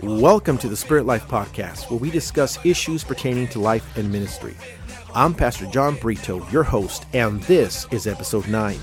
[0.00, 4.54] Welcome to the Spirit Life Podcast, where we discuss issues pertaining to life and ministry.
[5.14, 8.78] I'm Pastor John Brito, your host, and this is episode 9.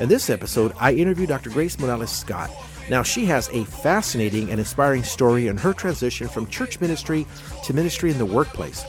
[0.00, 1.50] In this episode, I interview Dr.
[1.50, 2.50] Grace Morales Scott.
[2.90, 7.26] Now, she has a fascinating and inspiring story in her transition from church ministry
[7.64, 8.84] to ministry in the workplace.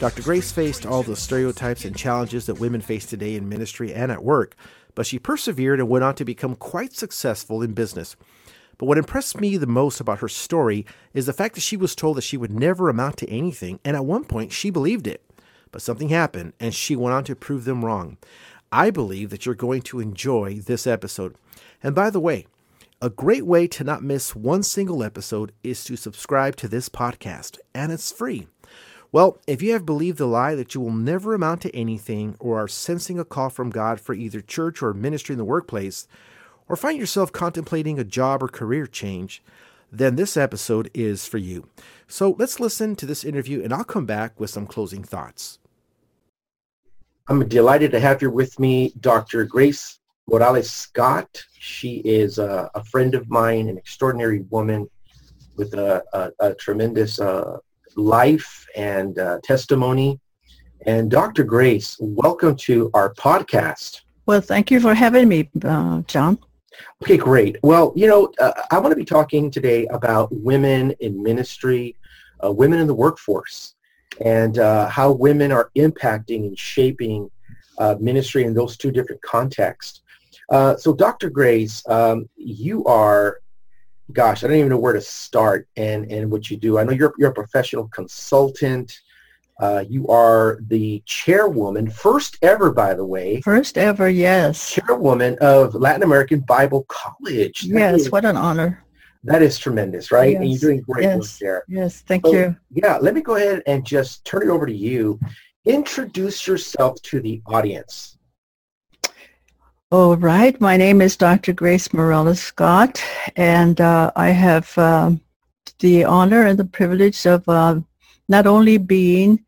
[0.00, 0.22] Dr.
[0.22, 4.22] Grace faced all the stereotypes and challenges that women face today in ministry and at
[4.22, 4.54] work,
[4.94, 8.14] but she persevered and went on to become quite successful in business.
[8.78, 11.96] But what impressed me the most about her story is the fact that she was
[11.96, 15.22] told that she would never amount to anything, and at one point she believed it.
[15.72, 18.16] But something happened, and she went on to prove them wrong.
[18.70, 21.34] I believe that you're going to enjoy this episode.
[21.82, 22.46] And by the way,
[23.00, 27.58] a great way to not miss one single episode is to subscribe to this podcast,
[27.74, 28.46] and it's free.
[29.10, 32.58] Well, if you have believed the lie that you will never amount to anything or
[32.58, 36.06] are sensing a call from God for either church or ministry in the workplace,
[36.68, 39.42] or find yourself contemplating a job or career change,
[39.90, 41.68] then this episode is for you.
[42.06, 45.58] So let's listen to this interview and I'll come back with some closing thoughts.
[47.28, 49.44] I'm delighted to have here with me Dr.
[49.44, 51.42] Grace Morales Scott.
[51.58, 54.88] She is a, a friend of mine, an extraordinary woman
[55.56, 57.58] with a, a, a tremendous uh,
[57.96, 60.20] life and uh, testimony.
[60.86, 61.44] And Dr.
[61.44, 64.02] Grace, welcome to our podcast.
[64.26, 66.38] Well, thank you for having me, uh, John.
[67.02, 67.56] Okay, great.
[67.62, 71.96] Well, you know, uh, I want to be talking today about women in ministry,
[72.44, 73.74] uh, women in the workforce,
[74.20, 77.30] and uh, how women are impacting and shaping
[77.78, 80.02] uh, ministry in those two different contexts.
[80.50, 81.30] Uh, so, Dr.
[81.30, 83.40] Grace, um, you are,
[84.12, 86.78] gosh, I don't even know where to start and, and what you do.
[86.78, 88.98] I know you're, you're a professional consultant.
[89.60, 93.40] Uh, you are the chairwoman, first ever, by the way.
[93.40, 94.70] First ever, yes.
[94.70, 97.62] Chairwoman of Latin American Bible College.
[97.62, 98.84] That yes, is, what an honor.
[99.24, 100.30] That is tremendous, right?
[100.32, 101.64] Yes, and you're doing great yes, work there.
[101.66, 102.56] Yes, thank so, you.
[102.70, 105.18] Yeah, let me go ahead and just turn it over to you.
[105.64, 108.16] Introduce yourself to the audience.
[109.90, 110.58] All right.
[110.60, 111.52] My name is Dr.
[111.52, 113.02] Grace Morales Scott,
[113.34, 115.12] and uh, I have uh,
[115.80, 117.80] the honor and the privilege of uh,
[118.28, 119.44] not only being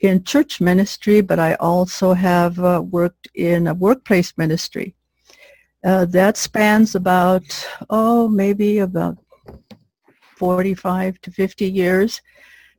[0.00, 4.94] in church ministry, but I also have uh, worked in a workplace ministry.
[5.84, 7.42] Uh, that spans about,
[7.90, 9.18] oh, maybe about
[10.36, 12.22] 45 to 50 years.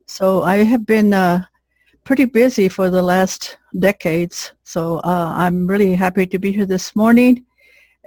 [0.06, 1.44] So I have been uh,
[2.04, 4.52] pretty busy for the last decades.
[4.64, 7.44] So uh, I'm really happy to be here this morning.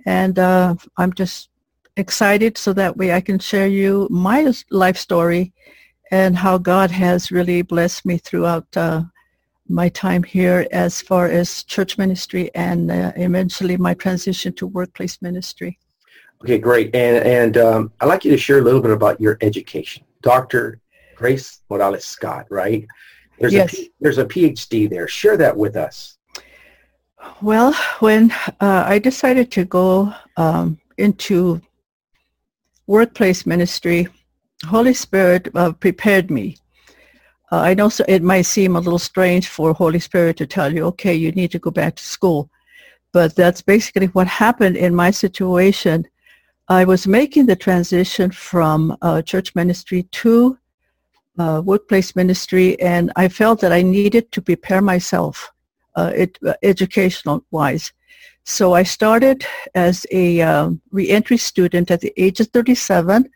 [0.06, 1.50] And uh, I'm just
[1.98, 5.54] excited so that way I can share you my life story
[6.12, 9.04] and how God has really blessed me throughout uh,
[9.68, 15.22] my time here as far as church ministry and uh, eventually my transition to workplace
[15.22, 15.78] ministry.
[16.44, 16.96] Okay, great.
[16.96, 20.04] And, and um, I'd like you to share a little bit about your education.
[20.22, 20.80] Dr.
[21.16, 22.88] Grace Morales Scott, right?
[23.40, 23.78] There's, yes.
[23.78, 25.08] a, there's a PhD there.
[25.08, 26.18] Share that with us.
[27.42, 28.32] Well, when
[28.62, 31.62] uh, I decided to go um, into
[32.88, 34.08] workplace ministry,
[34.66, 36.58] Holy Spirit uh, prepared me.
[37.52, 40.74] Uh, I know so it might seem a little strange for Holy Spirit to tell
[40.74, 42.50] you, okay, you need to go back to school.
[43.12, 46.08] But that's basically what happened in my situation.
[46.68, 50.58] I was making the transition from uh, church ministry to
[51.40, 55.52] uh, workplace ministry, and I felt that I needed to prepare myself
[55.96, 57.92] uh, it, uh, educational-wise.
[58.44, 63.30] So I started as a um, reentry student at the age of 37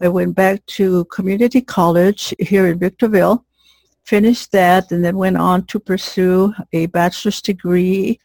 [0.00, 3.44] I went back to community college here in Victorville,
[4.04, 8.20] finished that, and then went on to pursue a bachelor's degree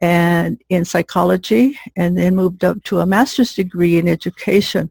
[0.00, 4.90] and in psychology, and then moved up to a master's degree in education.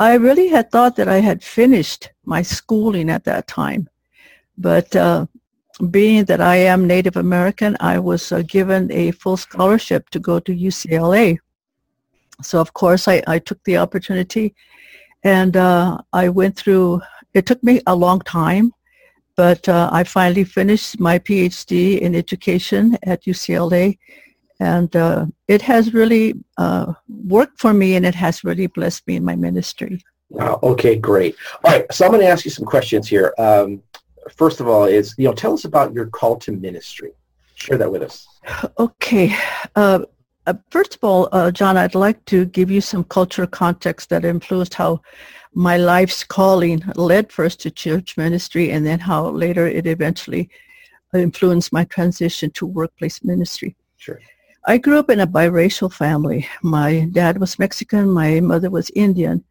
[0.00, 3.88] I really had thought that I had finished my schooling at that time,
[4.58, 5.26] but uh,
[5.90, 10.40] being that I am Native American, I was uh, given a full scholarship to go
[10.40, 11.38] to UCLA.
[12.42, 14.54] So of course I, I took the opportunity
[15.24, 17.00] and uh, I went through,
[17.32, 18.72] it took me a long time,
[19.36, 23.98] but uh, I finally finished my PhD in education at UCLA.
[24.60, 29.16] And uh, it has really uh, worked for me and it has really blessed me
[29.16, 30.00] in my ministry.
[30.28, 30.60] Wow.
[30.62, 31.34] Okay, great.
[31.64, 31.92] All right.
[31.92, 33.34] So I'm going to ask you some questions here.
[33.38, 33.82] Um,
[34.36, 37.12] first of all is, you know, tell us about your call to ministry.
[37.54, 38.26] Share that with us.
[38.78, 39.34] Okay.
[39.74, 40.00] Uh,
[40.46, 44.24] uh, first of all, uh, John, I'd like to give you some cultural context that
[44.24, 45.00] influenced how
[45.54, 50.50] my life's calling led first to church ministry and then how later it eventually
[51.14, 53.76] influenced my transition to workplace ministry.
[53.96, 54.20] Sure.
[54.66, 56.48] I grew up in a biracial family.
[56.62, 59.44] My dad was Mexican, my mother was Indian.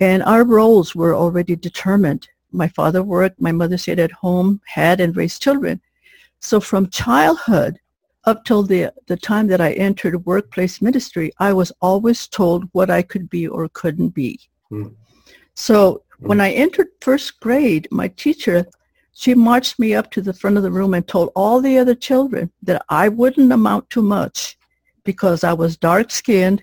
[0.00, 2.28] And our roles were already determined.
[2.52, 5.80] My father worked, my mother stayed at home, had and raised children.
[6.40, 7.78] So from childhood
[8.28, 12.90] up till the, the time that I entered workplace ministry, I was always told what
[12.90, 14.38] I could be or couldn't be.
[14.70, 14.94] Mm.
[15.54, 16.28] So mm.
[16.28, 18.66] when I entered first grade, my teacher,
[19.14, 21.94] she marched me up to the front of the room and told all the other
[21.94, 24.58] children that I wouldn't amount to much
[25.04, 26.62] because I was dark skinned,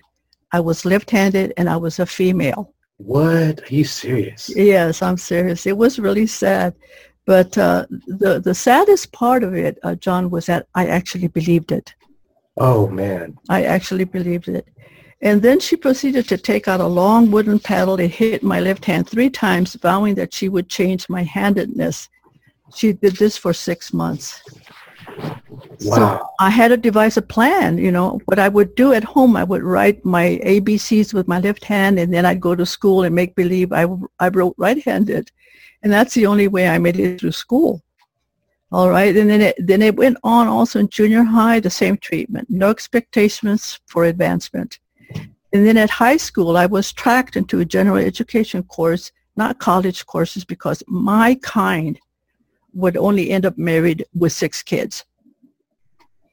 [0.52, 2.72] I was left-handed, and I was a female.
[2.98, 3.60] What?
[3.68, 4.50] Are you serious?
[4.54, 5.66] Yes, I'm serious.
[5.66, 6.74] It was really sad.
[7.26, 11.72] But uh, the, the saddest part of it, uh, John, was that I actually believed
[11.72, 11.94] it.
[12.56, 13.36] Oh, man.
[13.48, 14.66] I actually believed it.
[15.22, 18.84] And then she proceeded to take out a long wooden paddle and hit my left
[18.84, 22.08] hand three times, vowing that she would change my handedness.
[22.74, 24.40] She did this for six months.
[25.82, 26.18] Wow.
[26.18, 29.36] So I had to devise a plan, you know, what I would do at home,
[29.36, 33.02] I would write my ABCs with my left hand and then I'd go to school
[33.02, 33.86] and make believe I,
[34.18, 35.30] I wrote right-handed.
[35.82, 37.82] And that's the only way I made it through school.
[38.72, 39.16] All right.
[39.16, 42.70] And then it, then it went on also in junior high, the same treatment, no
[42.70, 44.78] expectations for advancement.
[45.52, 50.04] And then at high school, I was tracked into a general education course, not college
[50.06, 51.98] courses, because my kind
[52.74, 55.04] would only end up married with six kids.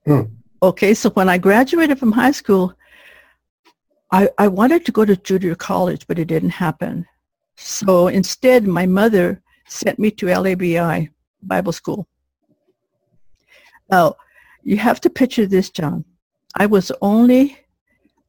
[0.05, 0.21] Hmm.
[0.61, 2.73] Okay, so when I graduated from high school,
[4.11, 7.05] I, I wanted to go to junior college, but it didn't happen.
[7.55, 11.09] So instead, my mother sent me to LABI
[11.41, 12.07] Bible School.
[13.89, 14.15] Now,
[14.63, 16.05] you have to picture this, John.
[16.55, 17.57] I was only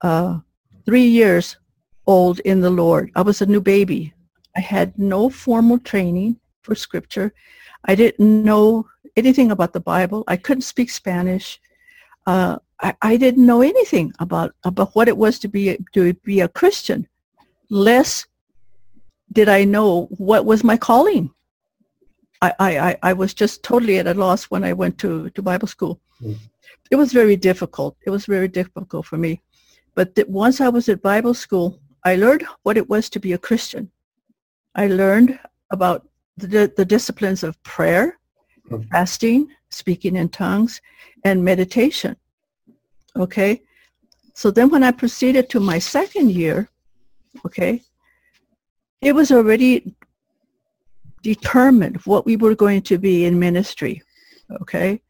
[0.00, 0.38] uh,
[0.85, 1.56] three years
[2.06, 3.11] old in the Lord.
[3.15, 4.12] I was a new baby.
[4.56, 7.32] I had no formal training for scripture.
[7.85, 8.87] I didn't know
[9.17, 10.25] anything about the Bible.
[10.26, 11.61] I couldn't speak Spanish.
[12.26, 16.41] Uh, I, I, didn't know anything about about what it was to be to be
[16.41, 17.06] a Christian.
[17.71, 18.26] Less
[19.32, 21.31] did I know what was my calling.
[22.41, 25.69] I, I, I was just totally at a loss when I went to, to Bible
[25.69, 26.00] school.
[26.23, 26.37] Mm.
[26.91, 27.97] It was very difficult.
[28.06, 29.41] It was very difficult for me.
[29.94, 33.32] But th- once I was at Bible school, I learned what it was to be
[33.32, 33.91] a Christian.
[34.75, 35.38] I learned
[35.71, 36.06] about
[36.37, 38.19] the, the disciplines of prayer.
[38.90, 40.81] Fasting, speaking in tongues,
[41.25, 42.16] and meditation.
[43.16, 43.62] Okay?
[44.34, 46.69] So then when I proceeded to my second year,
[47.46, 47.82] okay,
[49.00, 49.94] it was already
[51.22, 54.02] determined what we were going to be in ministry.
[54.61, 55.00] Okay?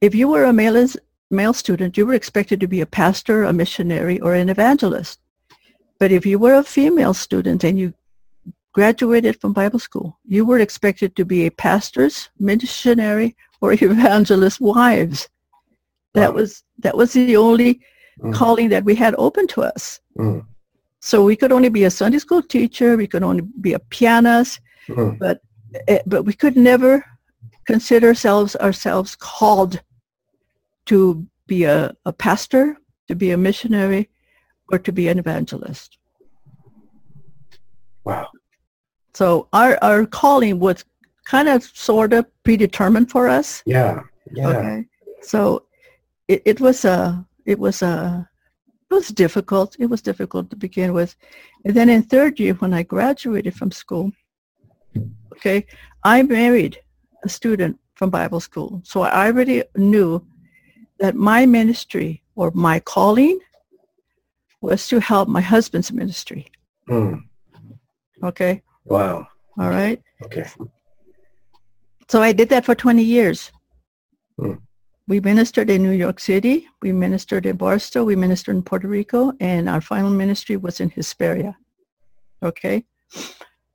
[0.00, 0.86] If you were a male,
[1.30, 5.20] male student, you were expected to be a pastor, a missionary, or an evangelist.
[5.98, 7.94] But if you were a female student and you
[8.72, 15.28] graduated from Bible school, you were expected to be a pastor's, missionary, or evangelist wives.
[16.14, 16.40] That wow.
[16.40, 17.80] was that was the only
[18.18, 18.34] mm.
[18.34, 20.00] calling that we had open to us.
[20.18, 20.44] Mm.
[21.00, 22.96] So we could only be a Sunday school teacher.
[22.96, 25.16] We could only be a pianist, mm-hmm.
[25.18, 25.40] but
[25.88, 27.04] eh, but we could never
[27.66, 29.80] consider ourselves ourselves called
[30.86, 32.76] to be a, a pastor,
[33.08, 34.08] to be a missionary,
[34.72, 35.98] or to be an evangelist.
[38.04, 38.28] Wow.
[39.20, 40.82] So our our calling was
[41.26, 43.62] kind of sort of predetermined for us.
[43.66, 44.00] Yeah.
[44.32, 44.48] Yeah.
[44.48, 44.86] Okay.
[45.20, 45.66] So
[46.26, 48.26] it, it was a it was a
[48.90, 49.76] it was difficult.
[49.78, 51.16] It was difficult to begin with.
[51.66, 54.10] And then in third year, when I graduated from school,
[55.34, 55.66] okay,
[56.02, 56.80] I married
[57.22, 58.80] a student from Bible school.
[58.86, 60.24] So I already knew
[60.98, 63.38] that my ministry or my calling
[64.62, 66.46] was to help my husband's ministry.
[66.88, 67.24] Mm.
[68.24, 68.62] Okay.
[68.90, 69.28] Wow.
[69.56, 70.02] All right.
[70.24, 70.44] Okay.
[72.08, 73.52] So I did that for 20 years.
[74.38, 74.60] Mm.
[75.06, 76.66] We ministered in New York City.
[76.82, 78.04] We ministered in Barstow.
[78.04, 79.32] We ministered in Puerto Rico.
[79.38, 81.56] And our final ministry was in Hesperia.
[82.42, 82.84] Okay?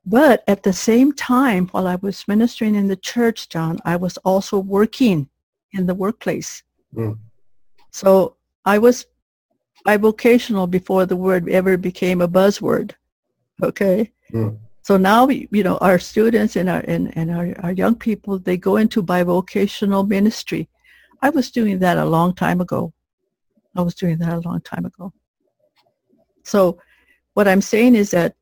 [0.04, 4.18] But at the same time, while I was ministering in the church, John, I was
[4.18, 5.30] also working
[5.72, 6.62] in the workplace.
[6.94, 7.18] Mm.
[7.90, 9.06] So I was
[9.86, 12.92] bivocational before the word ever became a buzzword.
[13.62, 14.12] Okay?
[14.32, 14.58] Mm.
[14.86, 18.56] So now, you know, our students and our, and, and our, our young people, they
[18.56, 20.68] go into bivocational ministry.
[21.20, 22.92] I was doing that a long time ago.
[23.74, 25.12] I was doing that a long time ago.
[26.44, 26.78] So
[27.34, 28.36] what I'm saying is that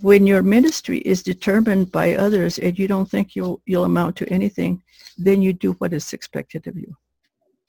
[0.00, 4.28] when your ministry is determined by others and you don't think you'll you'll amount to
[4.32, 4.82] anything,
[5.18, 6.96] then you do what is expected of you.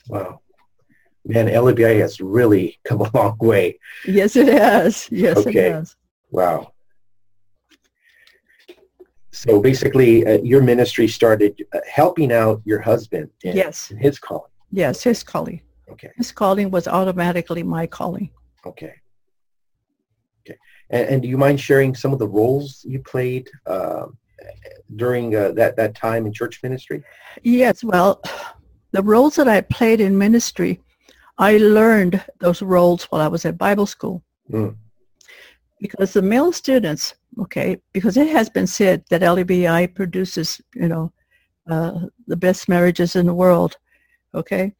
[0.07, 0.39] Wow.
[1.25, 3.77] Man, LABI has really come a long way.
[4.05, 5.09] Yes, it has.
[5.11, 5.67] Yes, okay.
[5.67, 5.97] it has.
[6.31, 6.71] Wow.
[9.37, 13.29] So basically, uh, your ministry started uh, helping out your husband.
[13.43, 13.91] In, yes.
[13.91, 14.51] In his calling.
[14.71, 15.61] Yes, his calling.
[15.91, 16.09] Okay.
[16.15, 18.31] His calling was automatically my calling.
[18.65, 18.95] Okay.
[20.41, 20.57] Okay.
[20.89, 24.07] And, and do you mind sharing some of the roles you played uh,
[24.95, 27.03] during uh, that, that time in church ministry?
[27.43, 28.21] Yes, well,
[28.91, 30.81] the roles that I played in ministry,
[31.37, 34.23] I learned those roles while I was at Bible school.
[34.51, 34.75] Mm.
[35.79, 41.11] Because the male students, okay, because it has been said that LABI produces, you know,
[41.69, 43.77] uh, the best marriages in the world,
[44.33, 44.73] okay?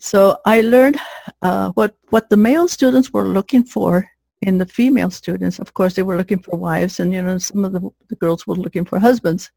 [0.00, 0.98] So I learned
[1.42, 4.08] uh, what, what the male students were looking for
[4.42, 5.58] in the female students.
[5.58, 8.46] Of course, they were looking for wives, and, you know, some of the, the girls
[8.46, 9.50] were looking for husbands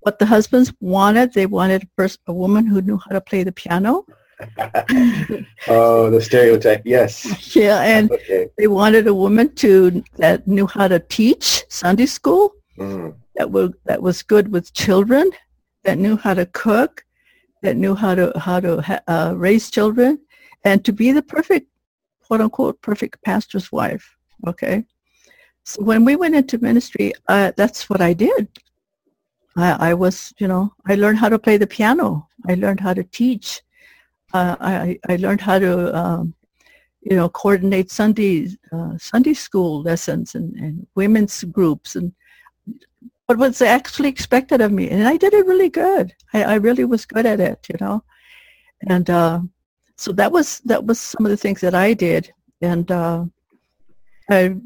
[0.00, 1.32] what the husbands wanted.
[1.32, 4.04] They wanted first a woman who knew how to play the piano.
[5.68, 7.54] oh, the stereotype, yes.
[7.54, 8.48] Yeah, and okay.
[8.56, 12.54] they wanted a woman to that knew how to teach Sunday school.
[12.78, 13.14] Mm.
[13.36, 15.30] That was that was good with children.
[15.84, 17.04] That knew how to cook.
[17.62, 20.18] That knew how to how to uh, raise children,
[20.64, 21.68] and to be the perfect,
[22.22, 24.16] quote unquote, perfect pastor's wife.
[24.46, 24.84] Okay.
[25.64, 28.48] So when we went into ministry, uh, that's what I did.
[29.56, 32.28] I, I, was, you know, I learned how to play the piano.
[32.48, 33.60] I learned how to teach.
[34.32, 36.34] Uh, I, I learned how to, um,
[37.02, 42.12] you know, coordinate Sunday uh, Sunday school lessons and, and women's groups and
[43.26, 44.88] what was actually expected of me.
[44.90, 46.12] And I did it really good.
[46.32, 48.02] I, I really was good at it, you know.
[48.88, 49.40] And uh,
[49.96, 52.32] so that was that was some of the things that I did.
[52.60, 53.24] And uh,
[54.30, 54.56] I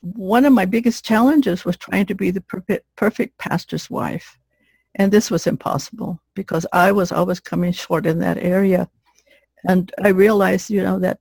[0.00, 4.38] one of my biggest challenges was trying to be the perfect, perfect pastor's wife.
[4.94, 8.88] And this was impossible because I was always coming short in that area.
[9.66, 11.18] And I realized, you know, that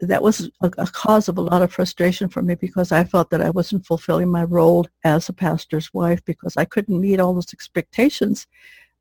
[0.00, 3.30] that was a, a, cause of a lot of frustration for me because I felt
[3.30, 7.32] that I wasn't fulfilling my role as a pastor's wife because I couldn't meet all
[7.32, 8.46] those expectations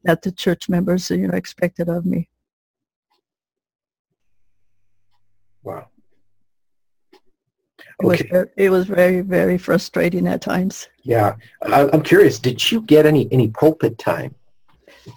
[0.04, 2.30] that the church members, you know, expected of me.
[5.64, 5.88] Wow.
[8.02, 8.30] It okay.
[8.32, 10.88] was it was very very frustrating at times.
[11.04, 12.40] Yeah, I'm curious.
[12.40, 14.36] Did you get any any pulpit time?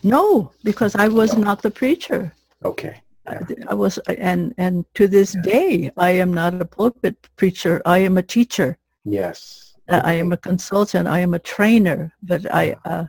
[0.03, 1.45] No, because I was no.
[1.45, 2.33] not the preacher.
[2.65, 3.01] Okay.
[3.27, 3.41] Yeah.
[3.69, 5.43] I, I, was, and and to this yeah.
[5.43, 7.83] day, I am not a pulpit preacher.
[7.85, 8.79] I am a teacher.
[9.05, 9.75] Yes.
[9.89, 10.01] Okay.
[10.01, 11.09] I am a consultant.
[11.09, 12.13] I am a trainer.
[12.23, 13.07] But I, uh,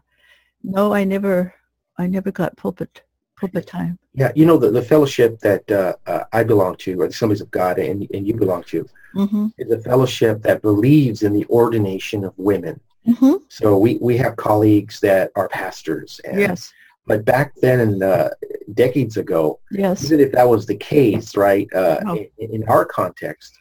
[0.64, 1.54] no, I never,
[1.98, 3.04] I never got pulpit
[3.38, 4.00] pulpit time.
[4.14, 7.42] Yeah, you know the, the fellowship that uh, uh, I belong to, or the Assemblies
[7.42, 9.48] of God, and and you belong to, mm-hmm.
[9.58, 12.80] is a fellowship that believes in the ordination of women.
[13.08, 13.36] Mm-hmm.
[13.50, 16.20] So we, we have colleagues that are pastors.
[16.26, 16.74] And, yes.
[17.06, 18.30] But back then, in, uh,
[18.74, 20.06] decades ago, yes.
[20.06, 22.16] even if that was the case, right, uh, oh.
[22.38, 23.58] in, in, our context,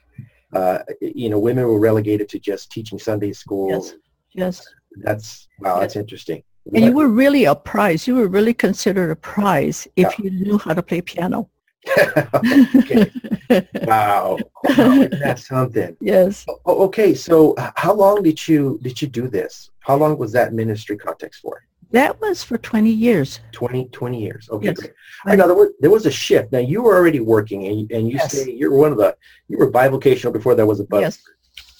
[0.52, 3.70] uh, you know, women were relegated to just teaching Sunday school.
[3.70, 3.94] Yes.
[4.32, 4.66] Yes.
[4.96, 5.74] That's wow.
[5.74, 5.80] Yes.
[5.80, 6.42] That's interesting.
[6.74, 8.08] And you were really a prize.
[8.08, 10.24] You were really considered a prize if yeah.
[10.24, 11.48] you knew how to play piano.
[13.86, 14.38] wow.
[14.76, 15.96] That's something.
[16.00, 16.44] Yes.
[16.66, 17.14] okay.
[17.14, 19.70] So how long did you did you do this?
[19.80, 21.62] How long was that ministry context for?
[21.92, 23.40] That was for 20 years.
[23.52, 24.48] 20, 20 years.
[24.50, 24.76] Okay, yes.
[24.76, 24.92] great.
[25.24, 26.52] I know there was, there was a shift.
[26.52, 28.32] Now you were already working and, and you yes.
[28.32, 29.16] say you're one of the,
[29.48, 31.00] you were bivocational before there was a bus.
[31.00, 31.22] Yes.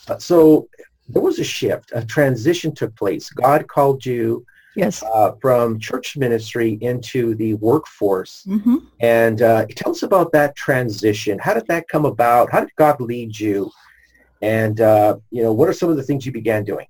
[0.09, 0.69] Uh, so
[1.09, 3.31] there was a shift, a transition took place.
[3.31, 5.03] God called you yes.
[5.03, 8.45] Uh, from church ministry into the workforce.
[8.47, 8.77] Mm-hmm.
[9.01, 11.39] And uh, tell us about that transition.
[11.39, 12.51] How did that come about?
[12.53, 13.71] How did God lead you?
[14.43, 16.87] And, uh, you know, what are some of the things you began doing?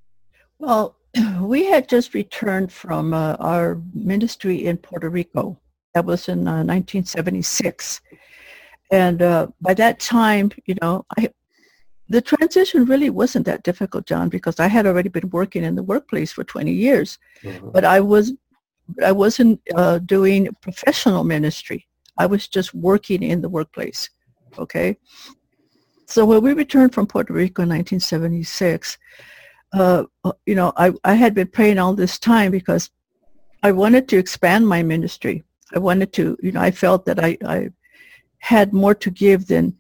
[0.59, 0.97] Well,
[1.41, 5.59] we had just returned from uh, our ministry in Puerto Rico.
[5.95, 8.01] That was in 1976.
[8.05, 8.17] Uh,
[8.91, 11.31] and uh, by that time, you know, I,
[12.09, 15.83] the transition really wasn't that difficult, John, because I had already been working in the
[15.83, 17.71] workplace for 20 years, mm-hmm.
[17.71, 18.33] but I was
[19.05, 21.89] I wasn't uh, doing professional ministry.
[22.19, 24.09] I was just working in the workplace.
[24.59, 24.97] Okay.
[26.07, 28.97] So when we returned from Puerto Rico in 1976,
[29.73, 30.05] uh,
[30.47, 32.91] you know, I, I had been praying all this time because
[33.65, 35.43] I wanted to expand my ministry.
[35.75, 37.71] I wanted to, you know, I felt that I, I
[38.39, 39.77] had more to give than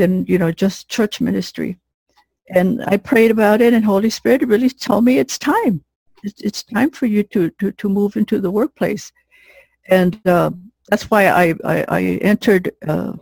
[0.00, 1.70] than you know just church ministry.
[2.58, 5.84] And i prayed about it and holy spirit really told me it's time.
[6.24, 9.12] It's, it's time for you to, to, to move into the workplace.
[9.88, 10.50] And uh,
[10.88, 12.02] that's why i, I, I
[12.32, 13.12] entered uh,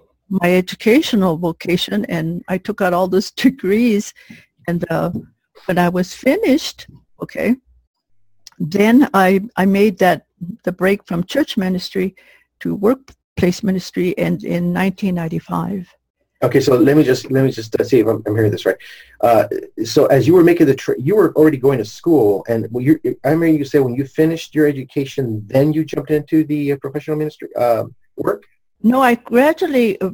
[0.40, 4.14] my educational vocation and i took out all those degrees.
[4.68, 5.11] And uh,
[5.66, 6.87] when i was finished
[7.23, 7.56] okay
[8.58, 9.28] then i
[9.62, 10.26] i made that
[10.66, 12.08] the break from church ministry
[12.61, 15.98] to workplace ministry and in 1995
[16.40, 18.64] Okay, so let me just let me just uh, see if I'm, I'm hearing this
[18.64, 18.76] right.
[19.21, 19.49] Uh,
[19.85, 23.00] so as you were making the trip, you were already going to school, and you
[23.25, 26.76] I remember you say when you finished your education, then you jumped into the uh,
[26.76, 27.85] professional ministry uh,
[28.16, 28.45] work.
[28.85, 30.11] No, I gradually, uh,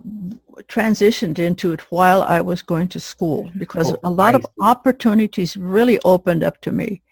[0.68, 5.56] transitioned into it while I was going to school because Oh, a lot of opportunities
[5.56, 7.02] really opened up to me.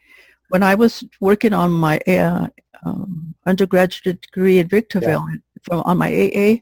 [0.49, 2.49] When I was working on my uh,
[2.85, 5.27] um, undergraduate degree at Victorville
[5.63, 6.61] from, on my AA,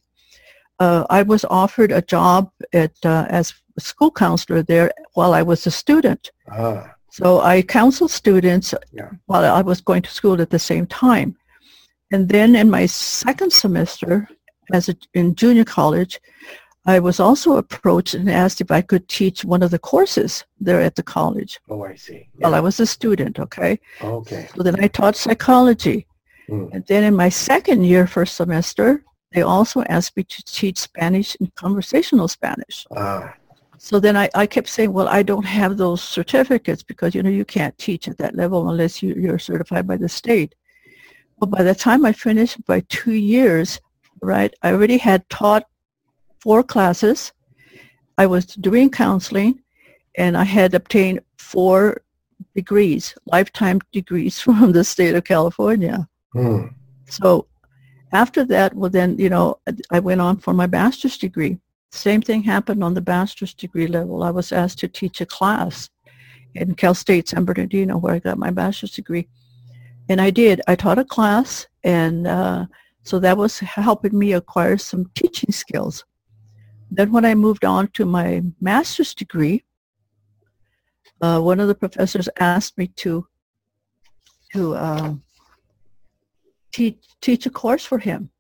[0.80, 5.42] uh, I was offered a job at uh, as a school counselor there while I
[5.42, 6.30] was a student.
[6.50, 9.10] Ah, So I counseled students Yeah.
[9.26, 11.34] while I was going to school at the same time.
[12.12, 14.28] And then in my second semester,
[14.72, 16.20] as a, in junior college,
[16.87, 20.80] I was also approached and asked if I could teach one of the courses there
[20.87, 22.28] at the college oh, I see.
[22.40, 22.58] while Yeah.
[22.58, 23.78] I was a student, okay?
[24.02, 24.49] Okay.
[24.56, 26.06] So then I taught psychology.
[26.49, 26.68] Mm.
[26.72, 31.37] And then in my second year, first semester, they also asked me to teach Spanish
[31.38, 32.87] and conversational Spanish.
[32.96, 33.34] Ah,
[33.78, 37.30] So then I, I kept saying, well, I don't have those certificates because, you know,
[37.30, 40.54] you can't teach at that level unless you, you're certified by the state.
[41.38, 43.80] But by the time I finished by two years,
[44.20, 45.64] right, I already had taught
[46.40, 47.32] four classes.
[48.18, 49.62] I was doing counseling
[50.18, 52.02] and I had obtained four
[52.54, 56.08] degrees, lifetime degrees from the state of California.
[56.32, 56.66] hmm.
[57.08, 57.46] So
[58.12, 59.59] after that, well then, you know,
[59.90, 61.59] I went on for my master's degree.
[61.93, 64.23] Same thing happened on the master's degree level.
[64.23, 65.90] I was asked to teach a class
[66.55, 69.29] in Cal State San Bernardino where I got my master's degree.
[70.09, 70.61] And I did.
[70.67, 72.67] I taught a class and uh,
[73.02, 76.05] so that was helping me acquire some teaching skills.
[76.90, 79.64] Then when I moved on to my master's degree,
[81.21, 83.26] uh, one of the professors asked me to
[84.52, 85.23] to um,
[86.73, 88.31] teach teach a course for him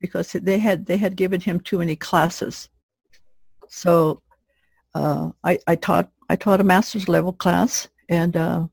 [0.00, 2.68] because they had they had given him too many classes.
[3.68, 4.22] So
[4.94, 8.66] uh, I, I taught I taught a master's level class, and uh,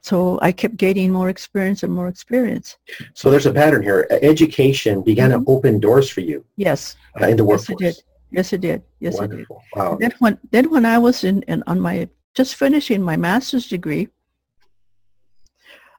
[0.00, 2.76] so I kept gaining more experience and more experience.
[3.14, 4.06] So there's a pattern here.
[4.10, 5.44] Education began Mhm.
[5.44, 7.80] to open doors for you Yes, uh, in the workforce.
[7.80, 8.04] yes, it did.
[8.30, 8.82] Yes, it did.
[9.00, 9.30] Yes, it did.
[9.30, 9.62] Wonderful.
[9.74, 9.96] Wow.
[10.00, 14.08] Then when then when I was in, in on my just finishing my master's degree,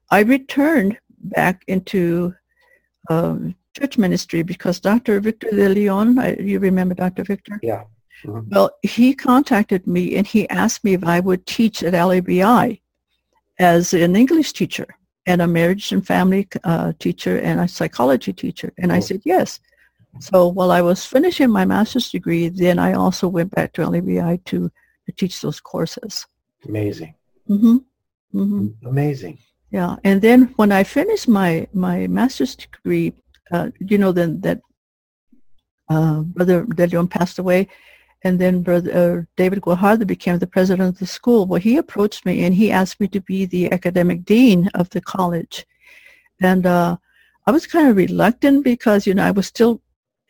[0.10, 2.34] I returned back into
[3.10, 5.20] um, church ministry because Dr.
[5.20, 7.24] Victor de Leon, I, you remember Dr.
[7.24, 7.60] Victor?
[7.62, 7.84] Yeah.
[8.26, 8.48] Mhm.
[8.50, 12.82] Well, he contacted me and he asked me if I would teach at LABI
[13.60, 14.88] as an English teacher
[15.28, 18.74] and a marriage and family uh, teacher and a psychology teacher.
[18.78, 19.02] And I Oh.
[19.02, 19.60] said yes.
[20.20, 24.44] So while I was finishing my master's degree, then I also went back to LABI
[24.46, 24.72] to,
[25.06, 26.26] to teach those courses.
[26.68, 27.14] Amazing.
[27.48, 27.78] hmm
[28.32, 29.38] hmm Amazing.
[29.70, 33.14] Yeah, and then when I finished my my master's degree,
[33.52, 34.62] uh, you know, then that
[35.90, 37.68] uh, brother De Leon passed away,
[38.24, 41.46] and then brother uh, David Guajardo became the president of the school.
[41.46, 45.02] Well, he approached me and he asked me to be the academic dean of the
[45.02, 45.66] college,
[46.42, 46.96] and uh,
[47.46, 49.82] I was kind of reluctant because you know I was still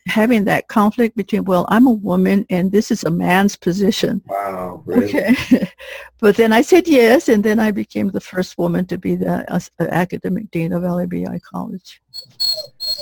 [0.07, 4.83] having that conflict between well I'm a woman and this is a man's position Wow.
[4.85, 5.05] Really?
[5.05, 5.69] Okay.
[6.19, 9.45] but then I said yes, and then I became the first woman to be the
[9.53, 12.01] uh, academic dean of LABI College.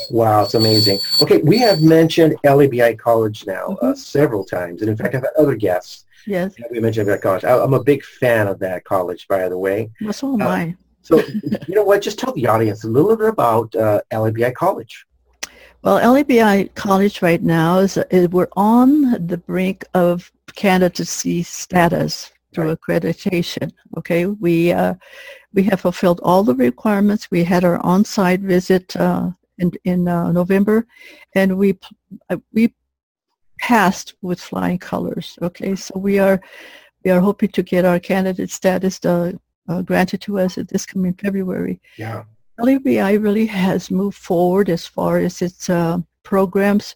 [0.10, 1.00] Wow, it's amazing.
[1.22, 3.98] Okay, we have mentioned LABI College now uh, Mhm.
[3.98, 7.44] several times, and in fact, I've had other guests Yes, we mentioned that College.
[7.44, 9.92] I, I'm a big fan of that college, by the way.
[10.02, 10.76] well, so am Uh, I.
[11.04, 11.20] So,
[11.68, 12.02] you know what?
[12.02, 15.06] Just tell the audience a little bit about uh, LABI College.
[15.86, 22.76] Well, LABI College right now is, is we're on the brink of candidacy status through
[22.76, 23.72] accreditation.
[23.96, 24.96] Okay, we uh,
[25.54, 27.30] we have fulfilled all the requirements.
[27.30, 30.88] We had our on-site visit uh, in in uh, November,
[31.36, 31.78] and we
[32.32, 32.74] uh, we
[33.60, 35.38] passed with flying colors.
[35.44, 36.42] Okay, so we are
[37.04, 39.34] we are hoping to get our candidate status uh,
[39.70, 41.80] uh, granted to us at this coming February.
[41.96, 42.24] Yeah.
[42.60, 46.96] LABI really has moved forward as far as its uh, programs.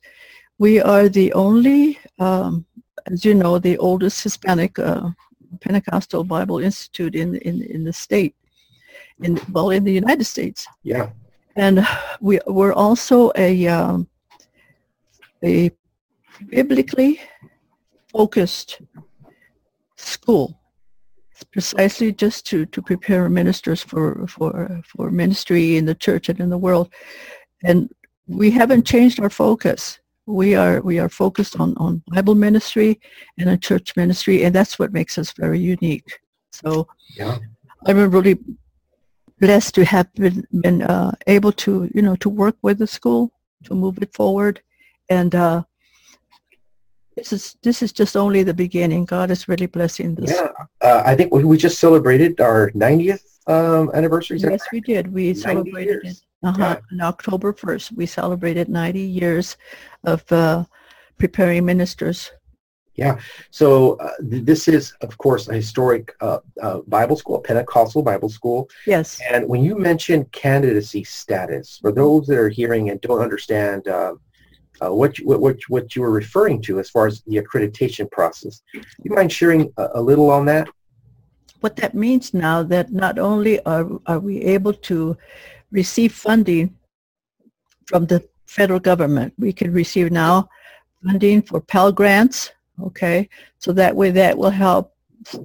[0.57, 2.65] We are the only, um,
[3.11, 5.09] as you know, the oldest Hispanic uh,
[5.61, 8.35] Pentecostal Bible Institute in, in, in the state,
[9.21, 10.67] in, well, in the United States.
[10.83, 11.09] Yeah.
[11.55, 11.85] And
[12.21, 14.07] we, we're also a, um,
[15.43, 15.71] a
[16.49, 17.19] biblically
[18.11, 18.81] focused
[19.97, 20.58] school
[21.43, 26.49] precisely just to, to prepare ministers for, for, for ministry in the church and in
[26.49, 26.89] the world.
[27.63, 27.89] And
[28.27, 29.99] we haven't changed our focus.
[30.25, 32.99] We are, we are focused on, on Bible ministry
[33.37, 36.19] and a church ministry, and that's what makes us very unique.
[36.51, 37.37] So Yeah.
[37.85, 38.37] I'm really
[39.39, 43.31] blessed to have been, been uh, able to, you know, to work with the school,
[43.63, 44.61] to move it forward.
[45.09, 45.63] And uh,
[47.19, 49.05] this is this is just only the beginning.
[49.05, 50.31] God is really blessing this.
[50.31, 50.49] Yeah.
[50.81, 54.37] Uh, I think we, we just celebrated our 90th um, anniversary.
[54.39, 55.11] Yes, we did.
[55.13, 56.23] We 90 celebrated it years.
[56.43, 56.79] uh-huh, Yeah.
[56.93, 57.91] on October 1st.
[57.93, 59.57] We celebrated 90 years
[60.03, 60.65] of uh,
[61.17, 62.31] preparing ministers.
[62.95, 63.17] Yeah.
[63.51, 68.27] So uh, th- this is, of course, a historic uh, uh, Bible school, Pentecostal Bible
[68.29, 68.69] school.
[68.85, 69.19] Yes.
[69.31, 73.87] And when you mention candidacy status, for those that are hearing and don't understand
[74.81, 78.61] uh, what, you, what, what you were referring to as far as the accreditation process,
[78.73, 80.69] Do you mind sharing a, a little on that?
[81.59, 85.17] What that means now that not only are, are we able to
[85.71, 86.75] receive funding
[87.85, 90.49] from the federal government, we can receive now
[91.05, 93.27] funding for Pell Grants, okay?
[93.57, 94.95] So that way that will help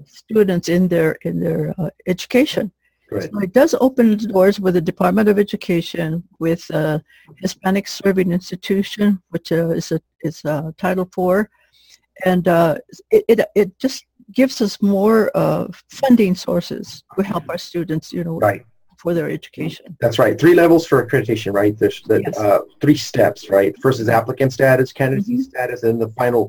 [0.06, 2.70] students in their in their uh, education
[3.10, 3.30] Right.
[3.32, 6.98] so it does open doors with the department of education with uh,
[7.42, 11.50] hispanic serving institution which uh, is a is uh, title four
[12.24, 12.78] and uh,
[13.10, 18.24] it, it it just gives us more uh, funding sources to help our students you
[18.24, 18.64] know Right.
[18.98, 20.34] for their education That's right.
[20.42, 21.74] Three levels for accreditation, right?
[21.80, 22.38] There's the Yes.
[22.38, 23.72] uh, three steps, right?
[23.84, 25.42] First is applicant status, candidacy Mhm.
[25.52, 26.42] status, and the final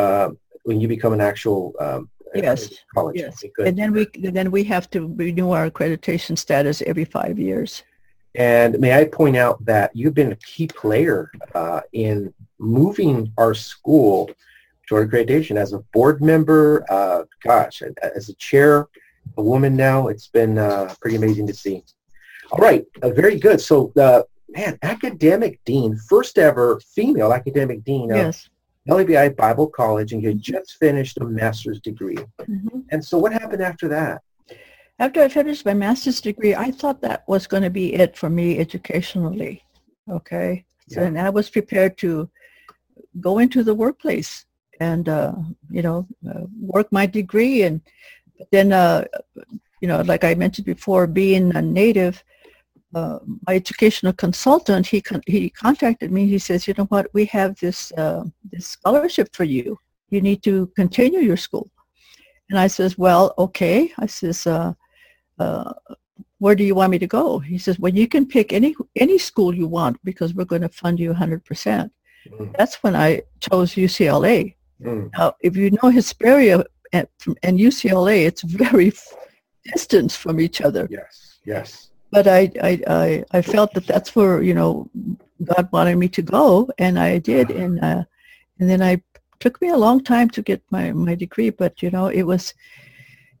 [0.00, 0.28] uh,
[0.68, 2.00] when you become an actual um,
[2.34, 2.70] Yes.
[2.94, 3.16] college.
[3.18, 3.44] Yes.
[3.44, 7.82] Okay, and then we then we have to renew our accreditation status every five years
[8.34, 13.54] And may I point out that you've been a key player uh, in moving our
[13.54, 14.30] school
[14.88, 16.84] toward accreditation as a board member.
[16.88, 17.82] Uh, gosh,
[18.16, 18.88] as a chair,
[19.36, 21.84] a woman now, it's been uh, pretty amazing to see.
[22.50, 23.60] All right, uh, very good.
[23.60, 28.48] So, uh, man, academic dean, first ever female academic dean of yes
[28.88, 32.18] LABI Bible College, and you had just finished a master's degree.
[32.40, 32.84] Mhm.
[32.90, 34.22] And so, what happened after that?
[34.98, 38.28] After I finished my master's degree, I thought that was going to be it for
[38.28, 39.62] me educationally.
[40.08, 40.64] Okay.
[40.88, 42.28] So, and I was prepared to
[43.20, 44.44] go into the workplace
[44.80, 45.34] and, uh,
[45.70, 47.62] you know, uh, work my degree.
[47.62, 47.80] And
[48.50, 49.04] then, uh,
[49.80, 52.22] you know, like I mentioned before, being a native,
[52.94, 56.26] uh, my educational consultant, he con- he contacted me.
[56.26, 59.78] He says, you know what, we have this uh, this scholarship for you.
[60.10, 61.70] You need to continue your school.
[62.50, 63.92] And I says, well, okay.
[63.98, 64.74] I says, uh,
[65.38, 65.72] uh,
[66.38, 67.38] where do you want me to go?
[67.38, 70.68] He says, well, you can pick any any school you want because we're going to
[70.68, 71.90] fund you 100%.
[72.30, 74.54] Mm, That's when I chose UCLA.
[74.82, 77.08] mm, Now, if you know Hesperia and,
[77.42, 78.92] and UCLA, it's very
[79.64, 80.88] distant from each other.
[80.90, 81.91] yes, yes.
[82.12, 84.88] But I, I, I, I felt that that's where, you know,
[85.42, 87.50] God wanted me to go, and I did.
[87.50, 88.04] And, uh,
[88.60, 89.02] and then I
[89.40, 92.52] took me a long time to get my, my degree, but, you know, it was,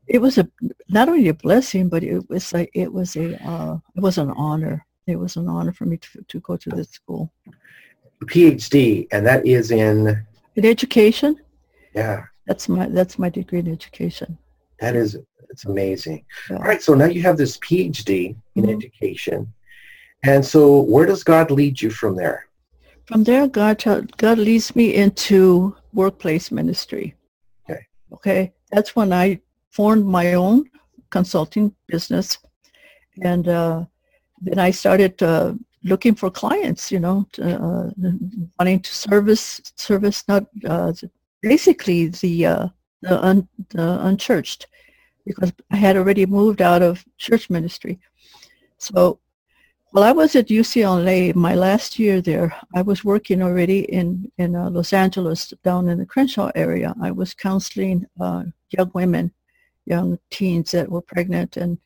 [0.08, 0.48] it was a,
[0.88, 4.30] not only a blessing, but it was like, it was a, uh, it was an
[4.30, 4.84] honor.
[5.06, 7.30] It was an honor for me to, to go to this school.
[8.24, 10.24] PhD, and that is in,
[10.56, 11.36] In education,
[11.94, 14.38] yeah, that's my, that's my degree in education.
[14.82, 15.16] That is,
[15.48, 16.24] it's amazing.
[16.50, 16.56] Yeah.
[16.56, 18.74] All right, so now you have this PhD in Mhm.
[18.76, 19.52] education.
[20.24, 22.38] And so where does God lead you from there?
[23.06, 23.76] From there, God,
[24.16, 27.14] God leads me into workplace ministry.
[27.62, 27.82] Okay.
[28.16, 28.52] Okay.
[28.72, 29.40] That's when I
[29.70, 30.64] formed my own
[31.10, 32.38] consulting business.
[33.22, 33.84] And uh,
[34.40, 37.90] then I started uh, looking for clients, you know, to, uh,
[38.58, 40.92] wanting to service, service not uh,
[41.42, 42.68] basically the, uh,
[43.02, 44.66] the, un, the unchurched
[45.26, 47.98] because I had already moved out of church ministry.
[48.78, 49.20] So
[49.92, 54.56] while I was at UCLA, my last year there, I was working already in, in
[54.56, 56.94] uh, Los Angeles, down in the Crenshaw area.
[57.00, 59.32] I was counseling uh, young women,
[59.84, 61.78] young teens that were pregnant, and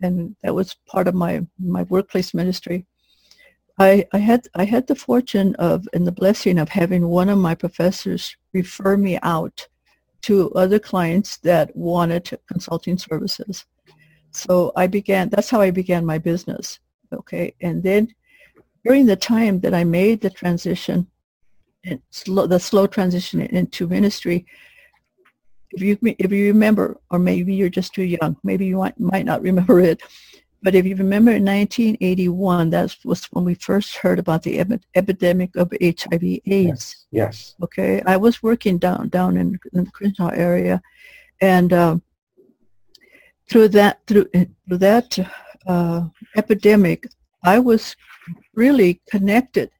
[0.00, 2.86] and that was part of my, my workplace ministry.
[3.78, 7.38] I, I had I had the fortune of and the blessing of having one of
[7.38, 9.68] my professors refer me out
[10.22, 13.64] to other clients that wanted consulting services.
[14.32, 16.80] So I began, that's how I began my business.
[17.12, 17.54] Okay.
[17.60, 18.14] And then
[18.84, 21.06] during the time that I made the transition,
[21.84, 24.46] and slow, the slow transition into ministry,
[25.70, 29.26] if you, if you remember, or maybe you're just too young, maybe you might, might
[29.26, 30.02] not remember it,
[30.62, 34.80] but if you remember in 1981, that was when we first heard about the epi-
[34.94, 36.42] epidemic of HIV AIDS.
[36.46, 37.06] Yes.
[37.10, 37.54] Yes.
[37.62, 40.82] Okay, I was working down down in, in the Crenshaw area,
[41.40, 42.02] and um,
[43.48, 45.18] through that through through that
[45.66, 46.02] uh,
[46.36, 47.06] epidemic,
[47.44, 47.94] I was
[48.54, 49.70] really connected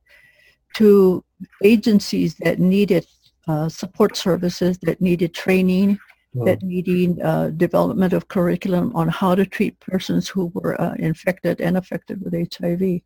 [0.75, 1.25] to
[1.63, 3.07] agencies that needed
[3.49, 5.99] uh, support services, that needed training.
[6.43, 11.61] That needing uh, development of curriculum on how to treat persons who were uh, infected
[11.61, 13.01] and affected with HIV.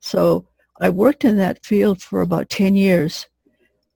[0.00, 0.46] So
[0.80, 3.26] I worked in that field for about 10 years.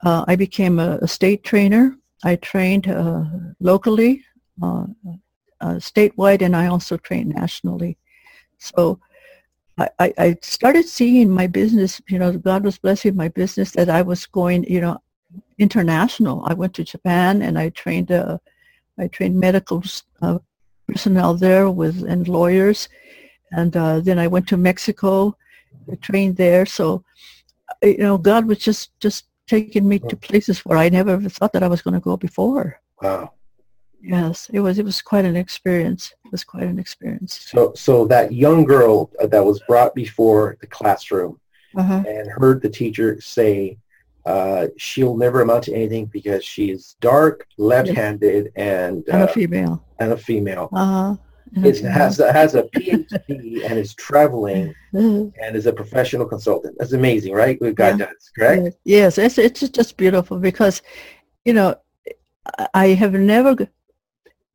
[0.05, 1.97] Uh, I became a, a state trainer.
[2.25, 3.25] I trained uh,
[3.61, 4.25] locally,
[4.63, 4.87] uh,
[5.61, 7.99] uh, statewide, and I also trained nationally.
[8.59, 9.01] So
[9.79, 13.91] I, I- I started seeing my business, you know, God was blessing my business that
[13.91, 14.99] I was going, you know,
[15.59, 16.45] international.
[16.47, 18.39] I went to Japan and I trained uh,
[18.99, 19.83] I trained medical
[20.23, 20.39] uh,
[20.89, 22.89] personnel there with and lawyers,
[23.53, 25.37] and uh, then I went to Mexico,
[25.91, 26.67] I trained there.
[26.67, 27.05] So,
[27.83, 31.53] uh, you know, God was just just taking me to places where I never thought
[31.53, 32.81] that I was going to go before.
[33.01, 33.33] Wow.
[34.03, 34.79] Yes, it was.
[34.79, 36.15] It was quite an experience.
[36.25, 37.49] It was quite an experience.
[37.51, 41.41] So, so that young girl that was brought before the classroom
[41.77, 42.03] Uh-huh.
[42.07, 43.79] and heard the teacher say,
[44.27, 49.83] uh, "She'll never amount to anything because she's dark, left-handed, and And a uh, female.
[50.01, 51.17] and a female." Uh-huh.
[51.65, 56.77] Is, has has a PhD and is traveling and is a professional consultant.
[56.79, 57.59] That's amazing, right?
[57.61, 58.07] What God Yeah.
[58.07, 58.77] does, correct?
[58.85, 60.83] Yes, it's it's just beautiful because,
[61.47, 61.77] you know,
[62.59, 63.53] I- I have never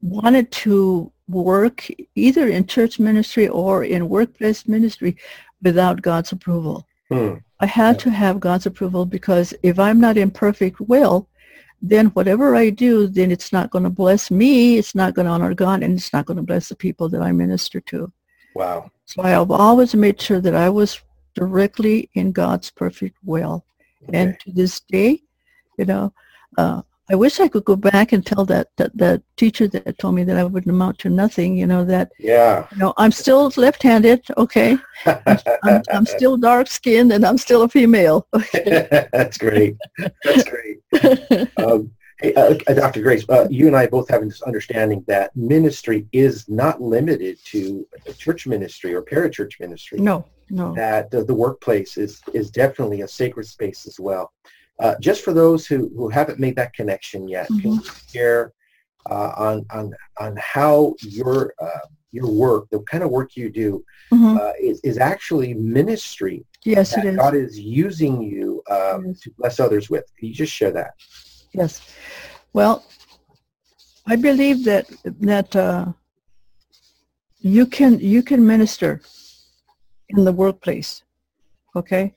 [0.01, 5.15] wanted to work either in church ministry or in workplace ministry
[5.63, 6.85] without God's approval.
[7.09, 7.35] Hmm.
[7.61, 11.27] I had to have God's approval because if I'm not in perfect will,
[11.81, 15.31] then whatever I do, then it's not going to bless me, it's not going to
[15.31, 18.11] honor God, and it's not going to bless the people that I minister to.
[18.55, 18.91] Wow.
[19.05, 21.01] So I have always made sure that I was
[21.35, 23.65] directly in God's perfect will.
[24.13, 25.21] And to this day,
[25.77, 26.13] you know,
[26.57, 30.15] uh, I wish I could go back and tell that, that that teacher that told
[30.15, 32.67] me that I wouldn't amount to nothing, you know, that, Yeah.
[32.71, 34.77] you know, I'm still left-handed, okay?
[35.05, 38.27] I'm, I'm still dark-skinned and I'm still a female.
[39.11, 39.75] That's great.
[40.23, 40.77] That's great.
[41.57, 43.01] Um, hey, uh, uh, Dr.
[43.01, 47.85] Grace, uh, you and I both have this understanding that ministry is not limited to
[48.17, 49.99] church ministry or parachurch ministry.
[49.99, 50.73] no, no.
[50.75, 54.31] That the, the workplace is is definitely a sacred space as well.
[54.81, 58.51] Uh, just for those who, who haven't made that connection yet, can you share
[59.09, 63.83] uh, on on on how your uh, your work, the kind of work you do,
[64.11, 64.39] Mhm.
[64.39, 67.17] uh, is is actually ministry Yes, it that is.
[67.17, 69.19] God is using you um, Yes.
[69.21, 70.05] to bless others with.
[70.17, 70.91] Can you just share that?
[71.53, 71.81] Yes.
[72.53, 72.83] Well,
[74.07, 74.85] I believe that
[75.31, 75.85] that uh,
[77.39, 79.01] you can you can minister
[80.09, 81.03] in the workplace,
[81.75, 82.15] okay,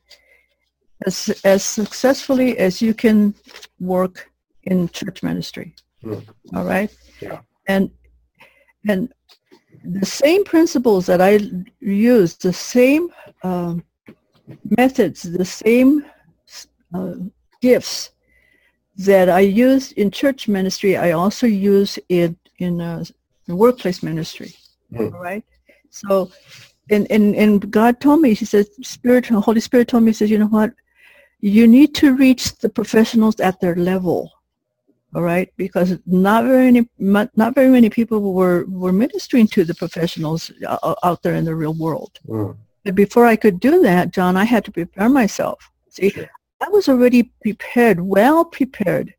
[1.07, 3.35] as as successfully as you can
[3.81, 4.31] work
[4.65, 5.75] in church ministry.
[6.03, 6.21] Hmm.
[6.55, 6.91] All right.
[7.21, 7.41] Yeah.
[7.67, 7.91] And
[8.89, 9.13] and
[9.85, 11.41] the same principles that I
[11.81, 13.11] use, the same
[13.43, 13.85] um,
[14.79, 16.05] methods, the same
[16.95, 17.15] uh,
[17.61, 18.11] gifts
[18.97, 23.05] that I use in church ministry, I also use it in uh,
[23.49, 24.55] in workplace ministry.
[24.97, 25.15] Hmm.
[25.15, 25.45] All right.
[25.91, 26.31] So,
[26.91, 30.31] and, and, and God told me, he said, Spirit, Holy Spirit told me, he says,
[30.31, 30.73] you know what?
[31.45, 34.33] You need to reach the professionals at their level.
[35.15, 35.53] All right.
[35.59, 36.89] Because not very many,
[37.43, 41.55] not very many people were, were ministering to the professionals uh, out there in the
[41.55, 42.19] real world.
[42.27, 42.57] Mm.
[42.85, 45.71] But before I could do that, John, I had to prepare myself.
[45.91, 46.31] See, Sure.
[46.63, 49.13] I was already prepared, well prepared,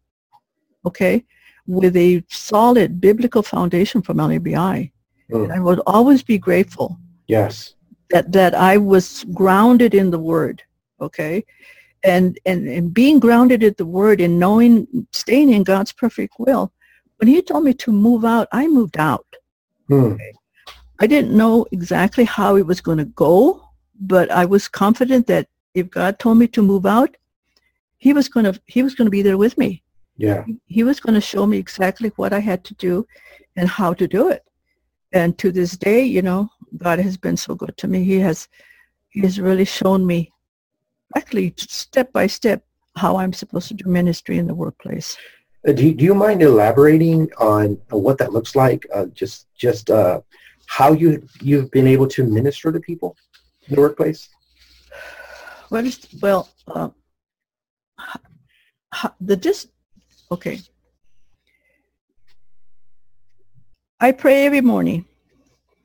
[0.83, 1.23] okay,
[1.67, 4.91] with a solid biblical foundation from LABI.
[5.31, 5.51] Mm.
[5.55, 7.75] I would always be grateful Yes.
[8.09, 10.63] that, that I was grounded in the Word,
[10.99, 11.45] okay?
[12.05, 16.71] And, and, and being grounded at the Word and knowing, staying in God's perfect will,
[17.17, 19.25] when he told me to move out, I moved out.
[19.89, 20.19] Mm.
[20.99, 23.67] I didn't know exactly how it was going to go,
[23.99, 27.15] but I was confident that if God told me to move out,
[27.97, 29.83] he was going to he was going to be there with me.
[30.17, 30.45] Yeah.
[30.67, 33.05] He was going to show me exactly what I had to do
[33.55, 34.43] and how to do it.
[35.11, 38.03] And to this day, you know, God has been so good to me.
[38.03, 38.47] He has
[39.09, 40.31] he has really shown me
[41.15, 42.63] actually step by step
[42.95, 45.17] how I'm supposed to do ministry in the workplace.
[45.67, 48.85] Uh, do, you, do you mind elaborating on uh, what that looks like?
[48.93, 50.21] Uh, just just uh,
[50.67, 53.15] how you you've been able to minister to people
[53.67, 54.29] in the workplace?
[55.71, 56.89] Is well uh,
[59.19, 59.69] the just
[60.31, 60.61] okay.
[63.99, 65.05] I pray every morning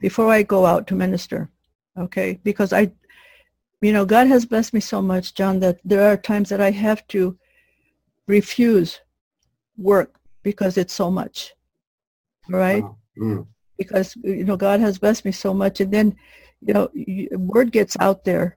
[0.01, 1.51] before I go out to minister.
[1.99, 2.93] Okay, because I,
[3.83, 6.71] you know, God has blessed me so much, John, that there are times that I
[6.71, 7.39] have to
[8.27, 9.01] refuse
[9.79, 11.53] work because it's so much.
[12.49, 12.83] right?
[12.83, 12.97] Wow.
[13.19, 13.47] Mm.
[13.79, 16.17] because you know God has blessed me so much, and then
[16.63, 16.91] you know
[17.37, 18.57] word gets out there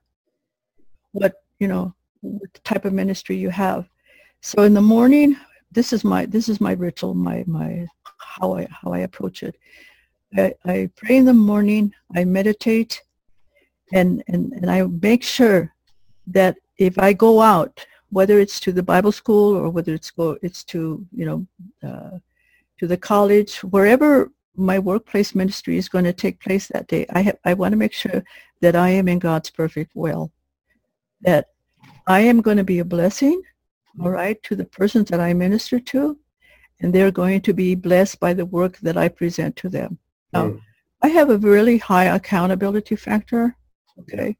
[1.11, 3.87] what you know what type of ministry you have.
[4.41, 5.37] So in the morning,
[5.71, 9.55] this is my this is my ritual, my my how I how I approach it.
[10.37, 13.01] I, I pray in the morning, I meditate,
[13.97, 15.73] and, and and I make sure
[16.27, 20.37] that if I go out, whether it's to the Bible school or whether it's go
[20.41, 20.79] it's to
[21.19, 21.39] you know
[21.87, 22.17] uh,
[22.79, 27.21] to the college, wherever my workplace ministry is going to take place that day, I
[27.21, 28.23] have, I want to make sure
[28.61, 30.31] that I am in God's perfect will,
[31.21, 31.47] that
[32.05, 33.41] I am going to be a blessing
[34.01, 36.17] all right, to the persons that I minister to,
[36.79, 39.97] and they're going to be blessed by the work that I present to them.
[40.31, 40.61] Now, Mm.
[41.01, 43.55] I have a really high accountability factor.
[43.99, 44.37] Okay.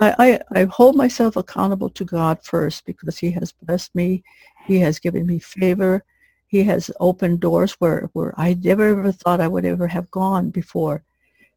[0.00, 4.24] I, I, I hold myself accountable to God first because he has blessed me.
[4.66, 6.04] He has given me favor.
[6.46, 10.50] He has opened doors where, where I never ever thought I would ever have gone
[10.50, 11.04] before.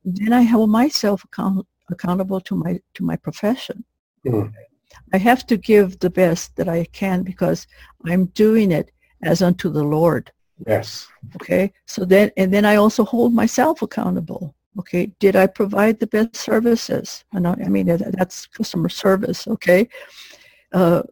[0.04, 3.84] Then I hold myself account, accountable to my to my profession.
[4.26, 4.54] Mm.
[5.14, 7.68] I have to give the best that I can because
[8.06, 8.92] I'm doing it
[9.24, 10.32] as unto the Lord.
[10.66, 11.08] Yes.
[11.36, 11.74] Okay.
[11.86, 14.56] So then, and then I also hold myself accountable.
[14.80, 15.12] Okay.
[15.20, 17.24] Did I provide the best services?
[17.34, 19.48] I, I mean, that's customer service.
[19.48, 19.90] Okay.
[20.74, 21.04] Uh,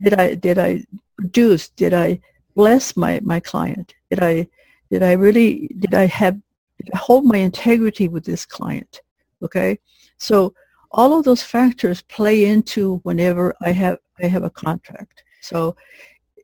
[0.00, 0.84] did I, did I
[1.16, 1.68] produce?
[1.70, 2.20] Did I
[2.54, 3.94] bless my, my client?
[4.10, 4.48] Did I,
[4.90, 6.34] did I really, did I have,
[6.78, 9.00] did I hold my integrity with this client?
[9.42, 9.78] Okay.
[10.18, 10.54] So
[10.90, 15.24] all of those factors play into whenever I have, I have a contract.
[15.40, 15.76] So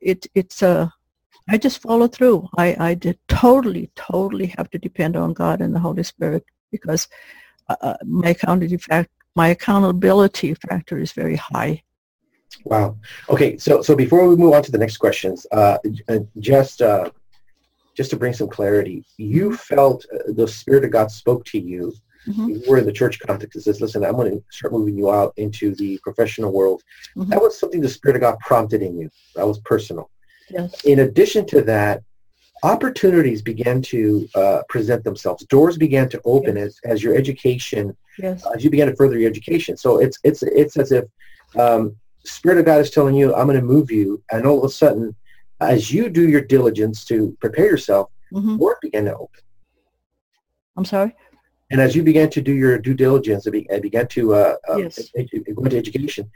[0.01, 0.91] it, it's a,
[1.49, 2.47] I just follow through.
[2.57, 7.07] I, I did totally, totally have to depend on God and the Holy Spirit because
[7.69, 11.81] uh, uh, my accountability fact, my accountability factor is very high.
[12.65, 12.97] Wow.
[13.29, 13.57] Okay.
[13.57, 15.77] So so before we move on to the next questions, uh,
[16.09, 17.09] uh, just uh,
[17.95, 21.93] just to bring some clarity, you felt uh, the Spirit of God spoke to you.
[22.27, 22.49] Mhm.
[22.49, 23.55] You were in the church context.
[23.57, 26.83] It says, "Listen, I'm going to start moving you out into the professional world."
[27.17, 27.29] Mhm.
[27.29, 29.09] That was something the Spirit of God prompted in you.
[29.35, 30.09] That was personal.
[30.49, 30.81] Yes.
[30.83, 32.03] In addition to that,
[32.63, 35.45] opportunities began to uh, present themselves.
[35.45, 38.45] Doors began to open as, as your education Yes.
[38.53, 39.77] as you began to further your education.
[39.77, 41.05] So it's it's it's as if
[41.57, 41.95] um,
[42.25, 44.69] Spirit of God is telling you, "I'm going to move you," and all of a
[44.73, 45.15] sudden,
[45.59, 49.41] as you do your diligence to prepare yourself, hmm doors began to open.
[50.77, 51.15] I'm sorry.
[51.71, 55.09] And as you began to do your due diligence and began to uh, uh, Yes.
[55.17, 56.29] edu- go into education,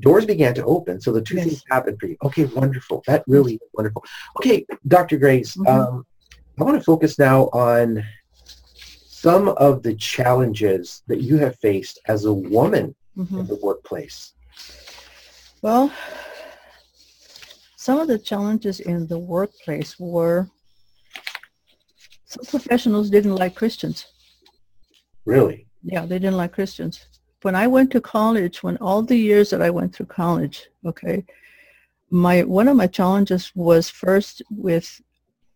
[0.00, 1.00] doors began to open.
[1.00, 1.44] So the two Yes.
[1.46, 2.16] things happened for you.
[2.24, 3.02] Okay, wonderful.
[3.06, 4.04] That really is wonderful.
[4.38, 5.18] Okay, Dr.
[5.18, 5.68] Grace, Mhm.
[5.68, 6.06] um,
[6.60, 8.04] I want to focus now on
[9.06, 14.34] some of the challenges that you have faced as a woman hmm in the workplace.
[15.62, 15.92] Well,
[17.76, 20.50] some of the challenges in the workplace were
[22.26, 24.06] some professionals didn't like Christians.
[25.24, 25.68] Really?
[25.82, 27.06] Yeah, they didn't like Christians.
[27.44, 31.26] When I went to college, when all the years that I went through college, okay,
[32.08, 34.86] my one of my challenges was first with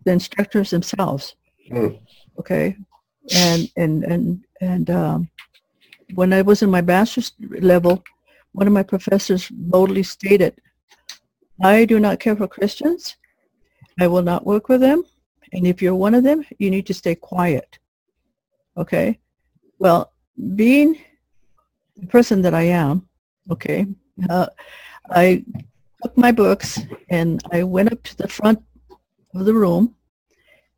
[0.05, 1.35] the instructors themselves.
[1.73, 1.99] Mm.
[2.39, 2.77] Okay,
[3.35, 5.31] and and and and um,
[6.15, 7.33] when I was in my bachelor's
[7.73, 8.05] level,
[8.53, 10.61] one of my professors boldly stated,
[11.65, 13.17] "I do not care for Christians.
[13.99, 15.05] I will not work with them,
[15.55, 17.79] and if you're one of them, you need to stay quiet."
[18.77, 19.19] Okay.
[19.79, 20.13] Well,
[20.55, 20.99] being
[21.99, 23.09] the person that I am,
[23.51, 23.87] okay,
[24.29, 24.47] uh,
[25.11, 25.45] I
[26.03, 26.81] took my books
[27.11, 28.63] and I went up to the front
[29.35, 29.95] of the room.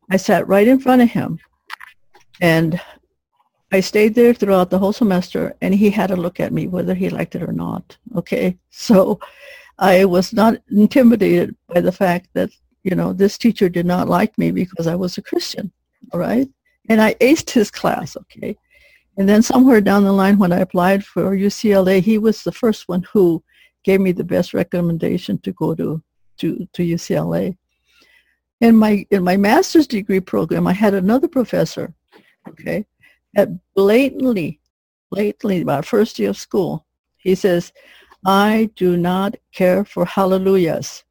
[0.09, 1.39] I sat right in front of him
[2.41, 2.79] and
[3.71, 6.93] I stayed there throughout the whole semester and he had to look at me whether
[6.93, 7.97] he liked it or not.
[8.15, 8.57] Okay.
[8.73, 9.19] So
[9.77, 12.49] I was not intimidated by the fact that,
[12.83, 15.71] you know, this teacher did not like me because I was a Christian.
[16.11, 16.47] All right.
[16.89, 18.17] And I aced his class.
[18.17, 18.57] Okay.
[19.17, 22.87] And then somewhere down the line when I applied for UCLA, he was the first
[22.87, 23.43] one who
[23.83, 26.01] gave me the best recommendation to go to,
[26.37, 27.57] to, to UCLA.
[28.61, 31.93] In my, in my master's degree program, I had another professor,
[32.47, 32.85] okay,
[33.33, 34.59] that blatantly,
[35.09, 36.85] blatantly, my first year of school,
[37.17, 37.73] he says,
[38.25, 41.03] I do not care for hallelujahs.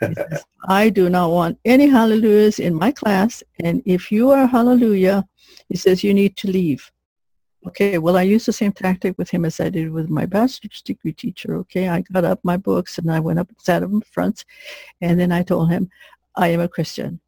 [0.00, 5.26] Says, I do not want any hallelujahs in my class, and if you are hallelujah,
[5.68, 6.90] he says you need to leave.
[7.68, 10.80] Okay, well, I used the same tactic with him as I did with my bachelor's
[10.80, 11.54] degree teacher.
[11.56, 14.46] Okay, I got up my books and I went up and sat in front,
[15.02, 15.90] and then I told him,
[16.34, 17.20] I am a Christian.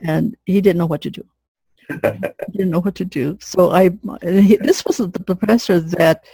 [0.00, 1.24] And he didn't know what to do.
[1.88, 3.36] he didn't know what to do.
[3.40, 3.90] So I,
[4.22, 6.24] he, this was the professor that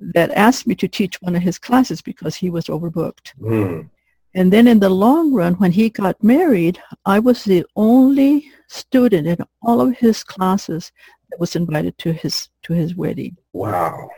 [0.00, 3.32] that asked me to teach one of his classes because he was overbooked.
[3.40, 3.90] Mm.
[4.34, 9.26] And then in the long run, when he got married, I was the only student
[9.26, 10.92] in all of his classes
[11.30, 13.36] that was invited to his to his wedding.
[13.52, 14.08] Wow.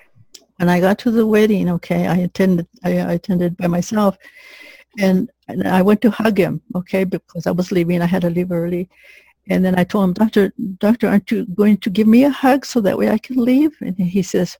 [0.56, 4.18] When I got to the wedding, okay, I attended I, I attended by myself,
[4.98, 8.02] and, and I went to hug him, okay, because I was leaving.
[8.02, 8.88] I had to leave early,
[9.48, 12.66] and then I told him, Doctor, Doctor, aren't you going to give me a hug
[12.66, 13.76] so that way I can leave?
[13.80, 14.58] And he says,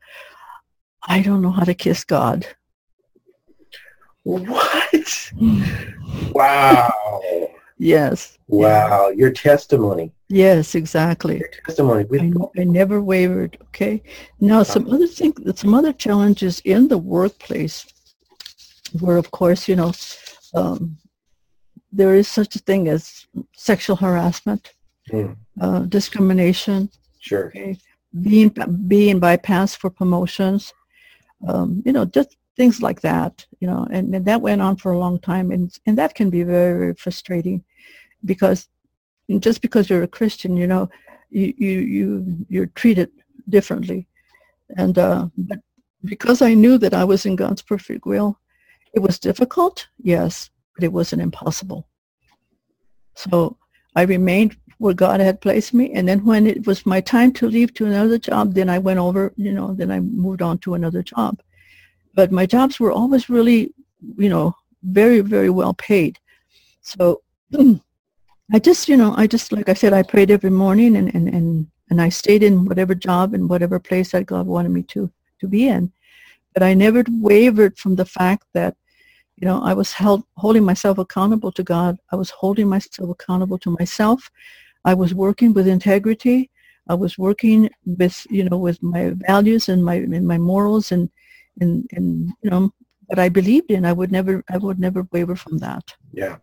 [1.07, 2.47] I don't know how to kiss God.
[4.23, 4.91] What?
[4.93, 6.33] Mm.
[6.35, 7.50] Wow.
[7.81, 8.37] Yes.
[8.47, 9.09] Wow.
[9.09, 10.13] Your testimony.
[10.29, 11.39] Yes, exactly.
[11.39, 12.05] Your testimony.
[12.13, 13.57] I, I never wavered.
[13.69, 14.03] Okay.
[14.39, 17.87] Now, some other thing, some other challenges in the workplace
[19.01, 19.93] were, of course, you know,
[20.55, 20.99] um,
[21.91, 23.27] there is such a thing as
[23.57, 24.75] sexual harassment,
[25.11, 25.37] Mm.
[25.61, 27.47] uh, discrimination, Sure.
[27.47, 27.79] okay,
[28.21, 28.51] being
[28.87, 30.73] being bypassed for promotions,
[31.49, 34.91] um, you know, just things like that, you know, and, and that went on for
[34.93, 37.59] a long time, and and that can be very very frustrating,
[38.31, 38.61] because
[39.47, 40.85] just because you're a Christian, you know,
[41.39, 42.07] you you you
[42.53, 43.09] you're treated
[43.57, 44.01] differently,
[44.83, 45.61] and uh, but
[46.13, 48.31] because I knew that I was in God's perfect will,
[48.97, 51.81] it was difficult, yes, but it wasn't impossible.
[53.15, 53.57] So
[54.01, 55.93] I remained where God had placed me.
[55.97, 58.99] And then when it was my time to leave to another job, then I went
[58.99, 61.33] over, you know, then I moved on to another job.
[62.15, 63.73] But my jobs were always really,
[64.17, 66.19] you know, very, very well paid.
[66.83, 67.23] So
[68.53, 71.29] I just, you know, I just, like I said, I prayed every morning and, and,
[71.29, 75.11] and, and I stayed in whatever job and whatever place that God wanted me to,
[75.41, 75.93] to be in.
[76.55, 78.77] But I never wavered from the fact that
[79.41, 81.99] you know, I was held, holding myself accountable to God.
[82.13, 84.31] I was holding myself accountable to myself.
[84.85, 86.51] I was working with integrity.
[86.89, 91.09] I was working with, you know, with my values and my and my morals and
[91.61, 92.71] and and you know
[93.07, 93.85] what I believed in.
[93.85, 95.85] I would never I would never waver from that.
[96.13, 96.37] Yeah.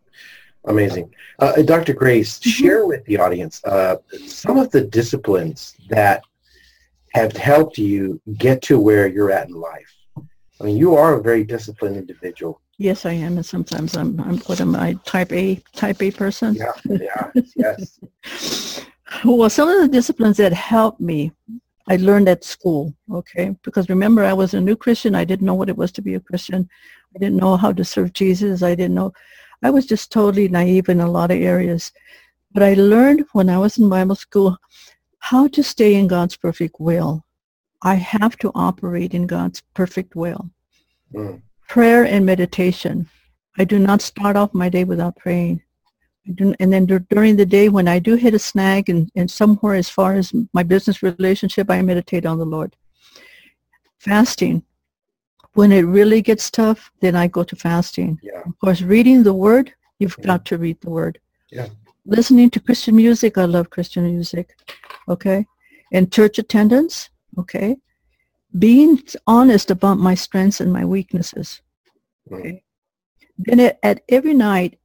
[0.65, 1.13] Amazing.
[1.39, 1.93] Uh, Dr.
[1.93, 2.51] Grace, Mhm.
[2.51, 3.95] share with the audience uh,
[4.25, 6.23] some of the disciplines that
[7.13, 9.91] have helped you get to where you're at in life.
[10.59, 12.59] I mean, you are a very disciplined individual.
[12.79, 16.53] Yes, I am, and sometimes I'm I'm what am I type A type A person.
[16.55, 17.99] Yeah, yeah, yes.
[19.23, 21.31] Well, some of the disciplines that helped me,
[21.89, 23.55] I learned at school, okay?
[23.63, 25.15] Because remember, I was a new Christian.
[25.15, 26.69] I didn't know what it was to be a Christian.
[27.15, 28.61] I didn't know how to serve Jesus.
[28.61, 29.13] I didn't know.
[29.63, 31.91] I was just totally naive in a lot of areas.
[32.51, 34.57] But I learned when I was in Bible school
[35.19, 37.23] how to stay in God's perfect will.
[37.81, 40.49] I have to operate in God's perfect will.
[41.13, 43.09] Mm, Prayer and meditation.
[43.57, 45.61] I do not start off my day without praying.
[46.59, 49.89] And then during the day when I do hit a snag and, and somewhere as
[49.89, 52.75] far as my business relationship, I meditate on the Lord.
[53.99, 54.63] Fasting.
[55.53, 58.19] When it really gets tough, then I go to fasting.
[58.21, 61.19] yeah, Of course, reading the Word, you've got to read the Word.
[61.51, 61.67] Yeah.
[62.05, 64.55] Listening to Christian music, I love Christian music.
[65.09, 65.45] Okay.
[65.91, 67.09] And church attendance.
[67.39, 67.77] Okay.
[68.59, 71.61] Being honest about my strengths and my weaknesses.
[72.29, 72.63] mm, Okay.
[73.39, 74.79] Then at, at every night,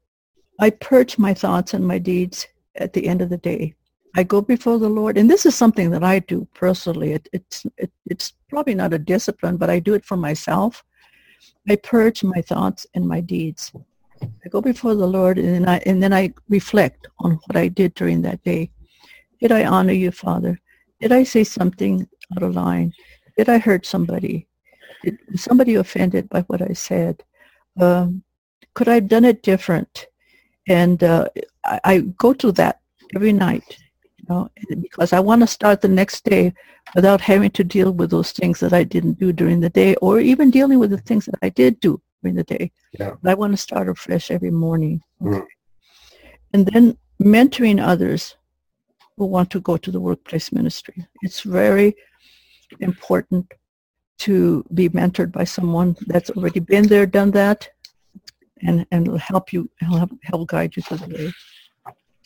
[0.62, 2.46] I purge my thoughts and my deeds
[2.76, 3.74] at the end of the day.
[4.14, 7.14] I go before the Lord, and this is something that I do personally.
[7.14, 10.84] It, it's it, it's probably not a discipline, but I do it for myself.
[11.68, 13.72] I purge my thoughts and my deeds.
[14.22, 17.66] I go before the Lord, and then I and then I reflect on what I
[17.66, 18.70] did during that day.
[19.40, 20.60] Did I honor you, Father?
[21.00, 22.06] Did I say something
[22.36, 22.92] out of line?
[23.36, 24.46] Did I hurt somebody?
[25.02, 27.24] Did somebody offended by what I said?
[27.80, 28.22] Um,
[28.74, 30.06] could I have done it different?
[30.68, 31.28] And uh,
[31.64, 32.80] I, I go to that
[33.14, 33.78] every night,
[34.18, 34.50] you know,
[34.80, 36.54] because I want to start the next day
[36.94, 40.20] without having to deal with those things that I didn't do during the day, or
[40.20, 42.70] even dealing with the things that I did do during the day.
[42.98, 43.14] Yeah.
[43.22, 45.02] But I want to start afresh every morning.
[45.20, 45.46] Mm.
[46.52, 48.36] And then mentoring others
[49.16, 51.06] who want to go to the workplace ministry.
[51.22, 51.94] It's very
[52.80, 53.52] important
[54.18, 57.68] to be mentored by someone that's already been there, done that,
[58.62, 61.32] and and help you help help guide you through the way.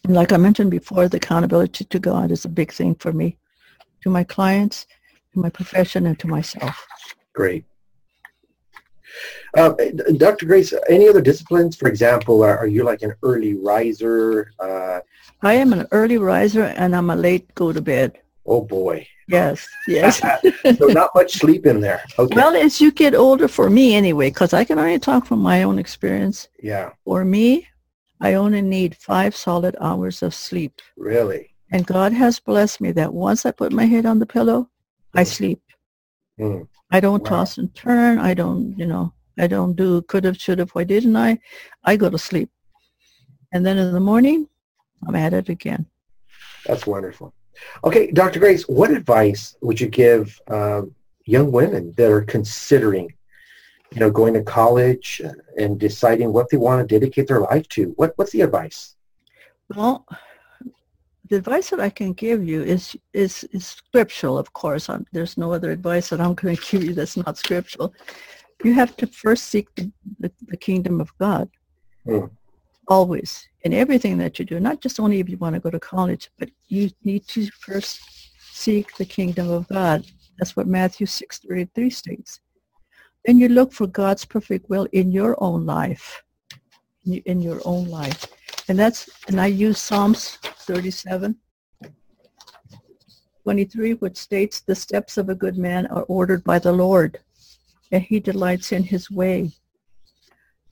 [0.05, 3.39] And like I mentioned before, the accountability to God is a big thing for me,
[4.03, 4.87] to my clients,
[5.33, 6.87] to my profession, and to myself.
[7.33, 7.65] great.
[9.57, 9.73] Uh,
[10.17, 10.47] Dr.
[10.47, 11.77] Grace, any other disciplines?
[11.77, 14.53] For example, are, are you like an early riser?
[14.59, 15.01] Uh,
[15.43, 18.19] I am an early riser and I'm a late go to bed.
[18.45, 19.07] oh boy.
[19.29, 20.21] Yes, yes.
[20.79, 22.03] so not much sleep in there.
[22.19, 22.35] Okay.
[22.37, 25.63] well, as you get older, for me anyway, because I can only talk from my
[25.65, 26.49] own experience.
[26.63, 27.67] yeah, For me,
[28.21, 30.81] I only need five solid hours of sleep.
[30.97, 31.51] really.
[31.73, 34.71] And God has blessed me that once I put my head on the pillow,
[35.15, 35.61] I sleep.
[36.39, 37.31] Mm, I don't Wow.
[37.39, 38.21] toss and turn.
[38.21, 41.41] I don't, you know, I don't do could have, should have, why didn't I?
[41.83, 42.51] I go to sleep.
[43.53, 44.49] And then in the morning,
[45.07, 45.87] I'm at it again.
[46.67, 47.35] that's wonderful.
[47.85, 48.41] Okay, Dr.
[48.41, 50.95] Grace, what advice would you give um,
[51.25, 53.13] young women that are considering,
[53.93, 55.21] you know, going to college
[55.59, 57.93] and deciding what they want to dedicate their life to?
[57.97, 58.97] What What's the advice?
[59.75, 60.07] Well,
[61.29, 64.89] the advice that I can give you is is, is scriptural, of course.
[64.89, 67.95] i there's no other advice that I'm going to give you that's not scriptural.
[68.65, 71.51] You have to first seek the, the, the kingdom of God.
[72.05, 72.27] Hmm.
[72.89, 73.49] Always.
[73.63, 76.31] In everything that you do, not just only if you want to go to college,
[76.39, 78.01] but you need to first
[78.53, 80.07] seek the kingdom of God.
[80.39, 82.41] That's what Matthew 6.33 states.
[83.25, 86.23] Then you look for God's perfect will in your own life.
[87.07, 88.27] in, your own life.
[88.69, 91.37] And that's, and I use Psalms 37,
[93.45, 97.21] 23, which states, the steps of a good man are ordered by the Lord,
[97.93, 99.53] and he delights in his way.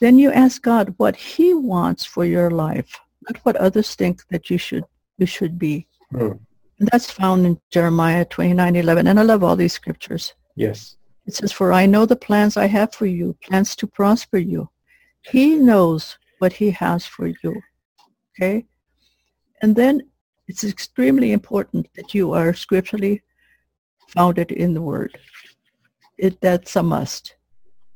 [0.05, 4.51] Then you ask God what he wants for your life, not what others think that
[4.51, 4.85] you should,
[5.17, 5.87] you should be.
[6.11, 6.33] Hmm.
[6.79, 9.07] And that's found in Jeremiah 29, 11.
[9.07, 10.35] And I love all these scriptures.
[10.57, 10.97] Yes.
[11.25, 14.69] It says, for I know the plans I have for you, plans to prosper you.
[15.23, 17.63] He knows what he has for you.
[18.37, 18.67] Okay?
[19.63, 20.03] And then
[20.49, 23.23] it's extremely important that you are scripturally
[24.09, 25.19] founded in the word.
[26.19, 27.37] It, that's a must.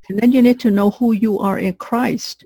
[0.08, 2.44] And then you need to know who you are in Christ.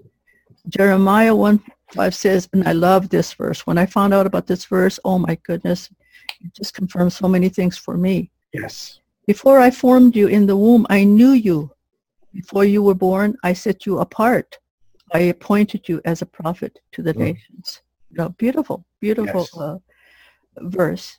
[0.68, 1.62] Jeremiah 1
[1.94, 3.66] 5 says, and I love this verse.
[3.66, 5.90] When I found out about this verse, oh my goodness,
[6.40, 8.30] it just confirms so many things for me.
[8.52, 9.00] Yes.
[9.26, 11.70] Before I formed you in the womb, I knew you.
[12.32, 14.58] Before you were born, I set you apart.
[15.12, 17.18] I appointed you as a prophet to the Mm.
[17.34, 17.82] nations.
[18.10, 19.56] You know, beautiful, beautiful Yes.
[19.58, 19.78] uh,
[20.56, 21.18] verse.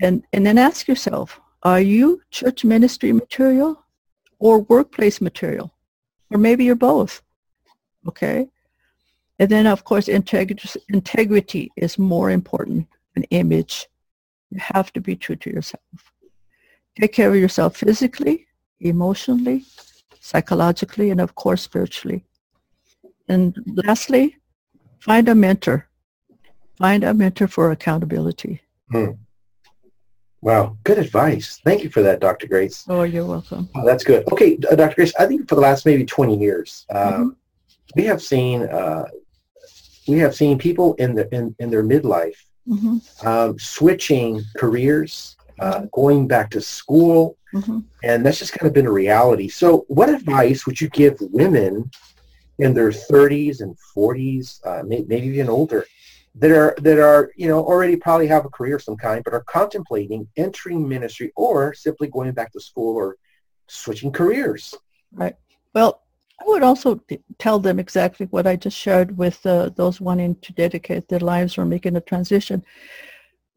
[0.00, 3.81] And and then ask yourself, are you church ministry material
[4.42, 5.72] or workplace material?
[6.28, 7.22] Or maybe you're both.
[8.08, 8.48] Okay?
[9.38, 13.88] And then of course integrity integrity is more important than image.
[14.50, 15.98] You have to be true to yourself.
[17.00, 18.46] Take care of yourself physically,
[18.80, 19.64] emotionally,
[20.20, 22.24] psychologically, and of course spiritually.
[23.28, 24.36] And lastly,
[24.98, 25.88] find a mentor.
[26.78, 28.60] Find a mentor for accountability.
[28.90, 29.12] Hmm.
[30.42, 30.76] Wow.
[30.82, 31.60] Good advice.
[31.64, 32.48] Thank you for that, Dr.
[32.48, 32.84] Grace.
[32.88, 33.68] Oh, you're welcome.
[33.76, 34.30] Oh, that's good.
[34.32, 34.96] Okay, uh, Dr.
[34.96, 37.36] Grace, I think for the last maybe 20 years, um,
[37.94, 39.04] we have seen uh,
[40.08, 42.36] we have seen people in the in, in their midlife
[42.66, 48.74] hmm um, switching careers, uh, going back to school, hmm and that's just kind of
[48.74, 49.48] been a reality.
[49.48, 51.88] So, what advice would you give women
[52.58, 55.86] in their 30s and 40s, uh, maybe even older,
[56.36, 59.34] that are that are you know already probably have a career of some kind, but
[59.34, 63.16] are contemplating entering ministry or simply going back to school or
[63.68, 64.74] switching careers?
[65.12, 65.36] Right.
[65.74, 66.02] Well,
[66.40, 67.00] I would also
[67.38, 71.56] tell them exactly what I just shared with uh, those wanting to dedicate their lives
[71.56, 72.64] or making a transition.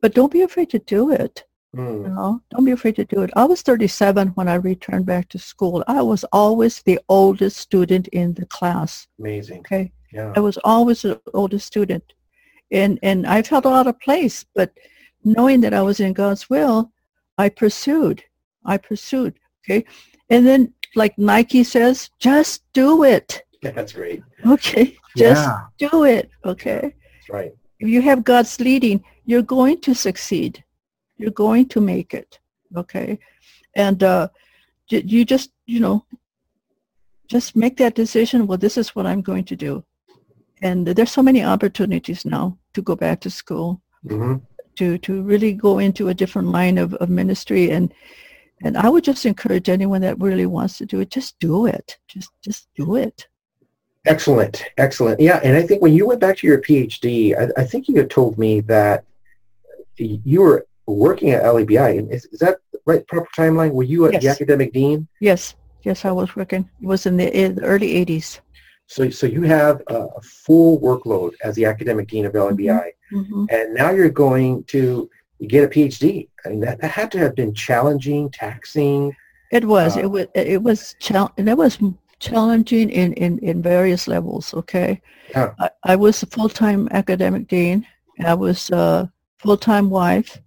[0.01, 1.45] But don't be afraid to do it.
[1.73, 2.03] Hmm.
[2.03, 3.31] You know, don't be afraid to do it.
[3.35, 5.83] I was 37 when I returned back to school.
[5.87, 9.07] I was always the oldest student in the class.
[9.19, 9.59] Amazing.
[9.59, 10.31] Okay, Yeah.
[10.35, 12.13] I was always the oldest student,
[12.71, 14.45] and and I felt out of place.
[14.55, 14.71] But
[15.23, 16.91] knowing that I was in God's will,
[17.37, 18.23] I pursued.
[18.65, 19.35] I pursued.
[19.63, 19.85] Okay,
[20.29, 23.43] and then like Nike says, just do it.
[23.61, 24.21] That's great.
[24.45, 25.89] Okay, just yeah.
[25.89, 26.29] do it.
[26.45, 27.51] Okay That's right.
[27.79, 30.63] if you have God's leading, you're going to succeed.
[31.17, 32.39] You're going to make it.
[32.75, 33.19] Okay.
[33.75, 34.29] And uh,
[34.89, 36.05] you just, you know,
[37.27, 38.47] just make that decision.
[38.47, 39.83] Well, this is what I'm going to do.
[40.61, 44.37] And there's so many opportunities now to go back to school, hmm
[44.75, 47.71] to, to really go into a different line of, of ministry.
[47.71, 47.93] And,
[48.63, 51.97] and I would just encourage anyone that really wants to do it, just do it.
[52.07, 53.27] Just, just do it.
[54.05, 54.65] Excellent.
[54.77, 55.19] Excellent.
[55.19, 55.39] Yeah.
[55.43, 58.09] And I think when you went back to your PhD, I, I think you had
[58.09, 59.03] told me that
[59.97, 61.99] you were working at LABI.
[61.99, 63.71] And is, is that the right proper timeline?
[63.71, 65.07] Were you at the academic dean?
[65.19, 65.55] Yes.
[65.83, 66.69] Yes, I was working.
[66.81, 68.39] It was in the, in the early 80s.
[68.87, 72.91] So, so you have a, a full workload as the academic dean of LABI.
[73.11, 75.09] hmm And now you're going to
[75.47, 76.29] get a PhD.
[76.45, 79.15] I mean, that, that had to have been challenging, taxing.
[79.51, 79.97] It was.
[79.97, 80.27] Uh, it was.
[80.35, 80.95] It was.
[80.99, 81.79] Chal- and it was
[82.19, 84.53] challenging in, in, in various levels.
[84.53, 85.01] Okay.
[85.31, 85.53] Yeah.
[85.59, 87.85] I, I was a full-time academic dean.
[88.23, 90.39] I was a full-time wife,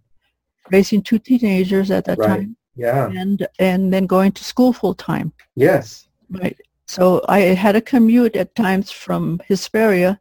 [0.70, 2.28] raising two teenagers at that Right.
[2.28, 3.10] time, Yeah.
[3.10, 5.32] and and then going to school full-time.
[5.56, 6.08] Yes.
[6.30, 6.56] Right.
[6.88, 10.18] So I had a commute at times from Hesperia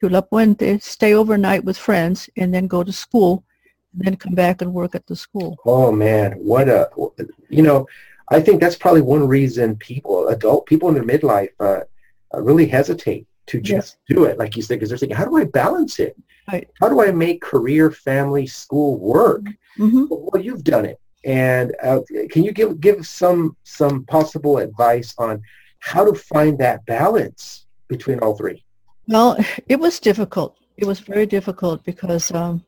[0.00, 3.44] to La Puente, stay overnight with friends, and then go to school,
[3.92, 5.56] and then come back and work at the school.
[5.66, 6.90] Oh man, what a
[7.50, 7.86] you know,
[8.30, 11.82] I think that's probably one reason people, adult people in their midlife, uh,
[12.34, 15.36] uh, really hesitate to just do it, like you said, because they're thinking, how do
[15.36, 16.16] I balance it?
[16.50, 16.68] Right.
[16.80, 19.44] How do I make career, family, school work?
[19.76, 22.00] hmm Well, you've done it, and uh,
[22.30, 25.42] can you give give some some possible advice on
[25.80, 28.64] how to find that balance between all three?
[29.08, 29.36] Well,
[29.68, 30.56] it was difficult.
[30.76, 32.64] It was very difficult because um,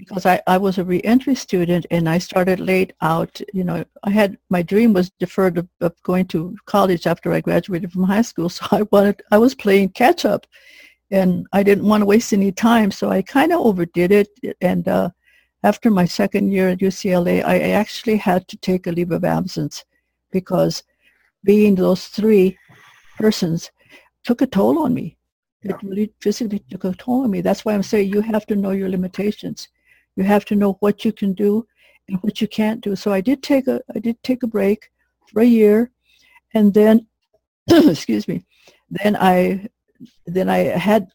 [0.00, 3.40] because I, I was a reentry student and I started late out.
[3.52, 7.40] You know, I had my dream was deferred of, of going to college after I
[7.40, 8.48] graduated from high school.
[8.58, 10.46] So I wanted I was playing catch up,
[11.10, 12.90] and I didn't want to waste any time.
[12.90, 14.28] So I kind of overdid it.
[14.60, 15.10] And uh,
[15.62, 19.84] after my second year at UCLA, I actually had to take a leave of absence
[20.30, 20.82] because
[21.44, 22.58] being those three
[23.18, 23.70] persons
[24.24, 25.16] took a toll on me
[25.62, 27.40] it really physically took a toll on me.
[27.40, 29.68] That's why I'm saying you have to know your limitations.
[30.16, 31.66] You have to know what you can do
[32.08, 32.96] and what you can't do.
[32.96, 34.90] So I did take a I did take a break
[35.28, 35.90] for a year,
[36.54, 37.06] and then
[37.68, 38.44] excuse me,
[38.90, 39.68] then I
[40.26, 41.08] then I had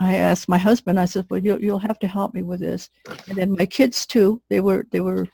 [0.00, 0.98] I asked my husband.
[0.98, 2.90] I said, "Well, you'll you'll have to help me with this."
[3.28, 4.40] And then my kids too.
[4.48, 5.26] They were they were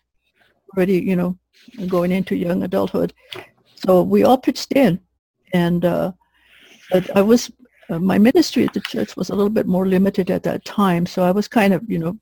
[0.77, 1.39] already you know
[1.87, 3.15] going into young adulthood,
[3.85, 5.01] so we all pitched in.
[5.53, 6.13] And uh,
[7.15, 7.51] I was
[7.91, 11.07] uh, my ministry at the church was a little bit more limited at that time,
[11.07, 12.19] so I was kind of you know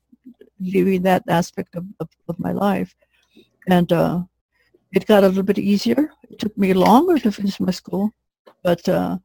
[0.59, 2.93] leaving that aspect of, of, of my life,
[3.67, 4.21] and uh,
[4.91, 6.11] it got a little bit easier.
[6.29, 8.11] It took me longer to finish my school,
[8.61, 9.17] but uh,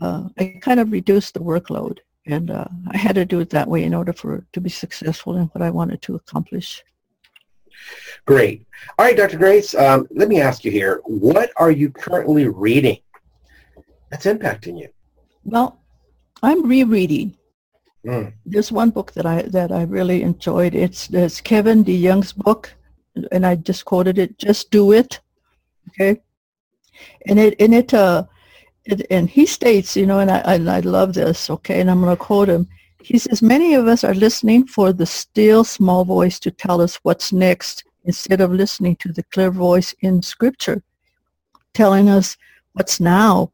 [0.00, 3.68] uh, I kind of reduced the workload, and uh, I had to do it that
[3.68, 6.82] way in order for to be successful in what I wanted to accomplish.
[8.26, 8.66] Great.
[8.98, 9.38] All right, Dr.
[9.38, 12.98] Grace, um, let me ask you here, what are you currently reading
[14.10, 14.88] that's impacting you?
[15.44, 15.80] Well,
[16.42, 17.36] I'm rereading.
[18.04, 18.32] Mm.
[18.44, 20.74] There's one book that I that I really enjoyed.
[20.74, 22.72] It's, it's Kevin DeYoung's book,
[23.32, 24.38] and I just quoted it.
[24.38, 25.20] Just do it,
[25.88, 26.20] okay.
[27.26, 28.24] And it and it uh,
[28.84, 31.80] it, and he states, you know, and I and I love this, okay.
[31.80, 32.68] And I'm going to quote him.
[33.06, 36.96] He says, many of us are listening for the still small voice to tell us
[37.04, 40.82] what's next instead of listening to the clear voice in Scripture
[41.72, 42.36] telling us
[42.72, 43.52] what's now.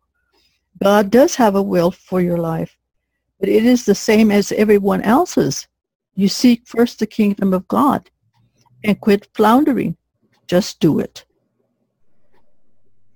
[0.82, 2.78] God does have a will for your life,
[3.38, 5.68] but it is the same as everyone else's.
[6.14, 8.10] You seek first the kingdom of God
[8.84, 9.96] and quit floundering.
[10.46, 11.24] Just do it.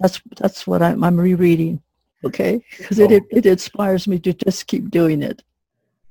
[0.00, 1.80] That's that's what I'm, I'm rereading,
[2.24, 2.62] okay?
[2.76, 5.42] Because it, it, it inspires me to just keep doing it.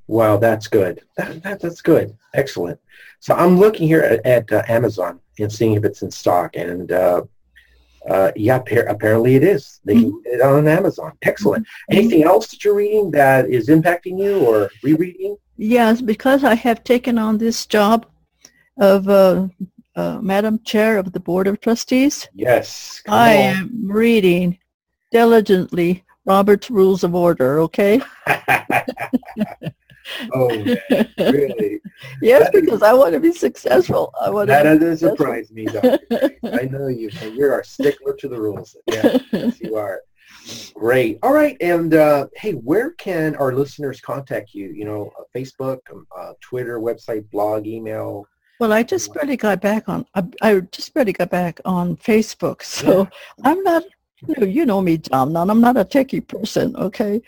[0.07, 1.01] Wow, that's good.
[1.17, 2.15] That, that, that's good.
[2.33, 2.79] Excellent.
[3.19, 6.91] So I'm looking here at, at uh, Amazon and seeing if it's in stock, and
[6.91, 7.23] uh,
[8.07, 9.79] uh, yeah, apparently it is.
[9.83, 10.09] They mm-hmm.
[10.11, 11.13] can get it on Amazon.
[11.23, 11.63] Excellent.
[11.65, 11.97] Mm-hmm.
[11.97, 15.37] Anything else that you're reading that is impacting you or rereading?
[15.57, 18.05] Yes, because I have taken on this job
[18.77, 19.47] of uh,
[19.95, 22.27] uh, Madam Chair of the Board of Trustees.
[22.33, 23.01] Yes.
[23.07, 23.43] I on.
[23.43, 24.59] am reading
[25.11, 28.01] diligently Robert's Rules of Order, okay?
[30.33, 30.77] oh, man.
[31.17, 31.81] really?
[32.21, 34.13] yes, that because is, I want to be successful.
[34.21, 35.99] I want that doesn't surprise me, Doctor.
[36.43, 37.09] I know you.
[37.33, 38.75] You're a stickler to the rules.
[38.87, 40.01] Yeah, yes, you are.
[40.73, 41.19] Great.
[41.23, 41.57] All right.
[41.61, 44.67] And uh, hey, where can our listeners contact you?
[44.67, 48.27] You know, uh, Facebook, um, uh, Twitter, website, blog, email.
[48.59, 50.05] Well, I just barely got back on.
[50.15, 53.07] I, I just barely got back on Facebook, so yeah.
[53.43, 53.83] I'm not.
[54.27, 55.35] You know, you know me, John.
[55.35, 56.75] I'm not a techie person.
[56.77, 57.21] Okay,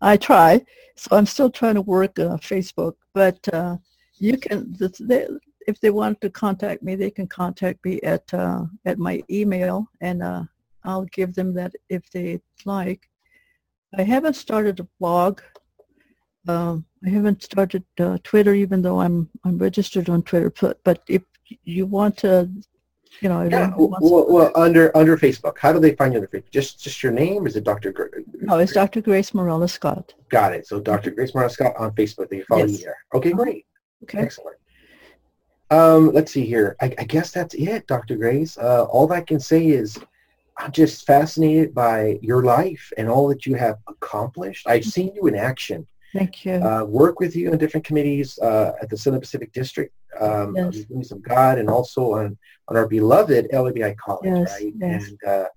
[0.00, 0.64] I try,
[0.96, 3.76] so I'm still trying to work uh, Facebook, but uh,
[4.18, 5.26] you can, they,
[5.66, 9.88] if they want to contact me, they can contact me at uh, at my email,
[10.00, 10.44] and uh,
[10.84, 13.08] I'll give them that if they like.
[13.96, 15.40] I haven't started a blog.
[16.48, 20.52] Um, I haven't started uh, Twitter, even though I'm I'm registered on Twitter.
[20.84, 21.22] But if
[21.64, 22.50] you want to
[23.20, 23.42] you know.
[23.42, 26.50] Yeah, well, well, under under Facebook, how do they find you under Facebook?
[26.50, 27.46] Just just your name?
[27.46, 27.92] Is it Dr.
[27.92, 28.06] Gr-
[28.40, 29.00] no, it's Dr.
[29.00, 30.14] Grace Morales Scott.
[30.28, 30.66] Got it.
[30.66, 31.10] So Dr.
[31.10, 32.28] Grace Morales Scott on Facebook.
[32.28, 32.78] They follow yes.
[32.78, 32.96] you there.
[33.14, 33.42] Okay, uh-huh.
[33.42, 33.66] great.
[34.04, 34.18] Okay.
[34.18, 34.56] Excellent.
[35.70, 36.76] Um, let's see here.
[36.80, 38.16] I, I guess that's it, Dr.
[38.16, 38.58] Grace.
[38.58, 39.98] Uh, all I can say is
[40.58, 44.66] I'm just fascinated by your life and all that you have accomplished.
[44.68, 45.86] I've seen you in action.
[46.12, 46.54] Thank you.
[46.54, 50.64] Uh, work with you in different committees uh, at the Southern Pacific District, um, yes.
[50.92, 52.36] on the of God, and also on,
[52.68, 54.72] on our beloved LABI College, yes, right?
[54.76, 55.08] Yes.
[55.08, 55.48] And uh,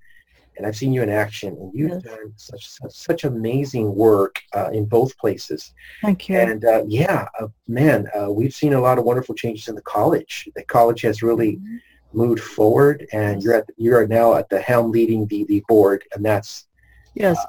[0.55, 2.03] and I've seen you in action, and you've yes.
[2.03, 5.73] done such such, such amazing work uh, in both places.
[6.03, 6.37] Thank you.
[6.37, 10.47] And uh, yeah, uh, man, we've seen a lot of wonderful changes in the college.
[10.55, 11.77] The college has really mm-hmm.
[12.13, 16.03] moved forward, and you're at you are now at the helm leading the the board,
[16.13, 16.67] and that's
[17.15, 17.43] yes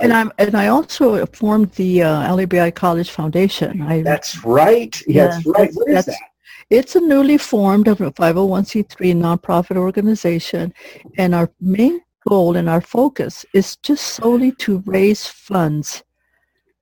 [0.00, 3.82] and I'm and I also formed the uh, LABI College Foundation.
[3.82, 5.00] I, that's right.
[5.06, 5.70] Yeah, that's right.
[5.72, 6.16] What is that?
[6.70, 10.74] It's a newly formed 501c3 nonprofit organization,
[11.16, 16.02] and our main goal and our focus is just solely to raise funds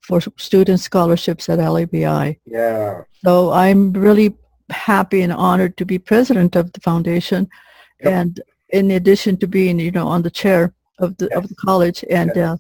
[0.01, 2.39] for student scholarships at LABI.
[2.47, 3.03] Yeah.
[3.25, 4.35] So I'm really
[4.71, 7.49] happy and honored to be president of the foundation,
[8.01, 8.13] yep.
[8.13, 8.41] and
[8.71, 12.33] in addition to being, you know, on the chair of the of the college, and
[12.35, 12.49] yes.
[12.49, 12.57] uh,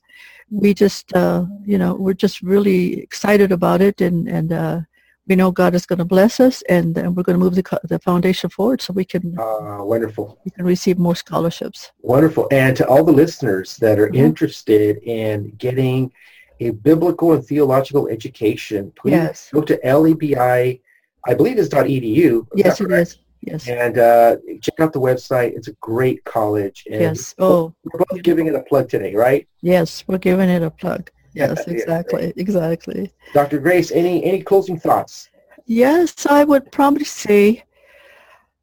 [0.50, 4.80] we just, uh, you know, we're just really excited about it, and and uh,
[5.26, 7.80] we know God is going to bless us, and, and we're going to move the
[7.84, 9.38] the foundation forward so we can.
[9.38, 10.38] Uh, wonderful.
[10.44, 11.92] We can receive more scholarships.
[12.02, 14.24] Wonderful, and to all the listeners that are mm-hmm.
[14.24, 16.12] interested in getting
[16.60, 19.50] a biblical and theological education, please yes.
[19.52, 20.80] go to LABI.
[21.28, 22.46] I believe it's dot .edu.
[22.54, 23.18] Yes, it is.
[23.46, 23.68] Yes.
[23.68, 25.56] And uh, check out the website.
[25.56, 26.84] It's a great college.
[26.90, 27.34] And yes.
[27.38, 29.46] Oh, we're both giving it a plug today, right?
[29.62, 31.10] Yes, we're giving it a plug.
[31.32, 33.12] yes, Yeah, exactly, exactly.
[33.32, 33.60] Dr.
[33.60, 35.30] Grace, any any closing thoughts?
[35.64, 37.62] Yes, I would probably say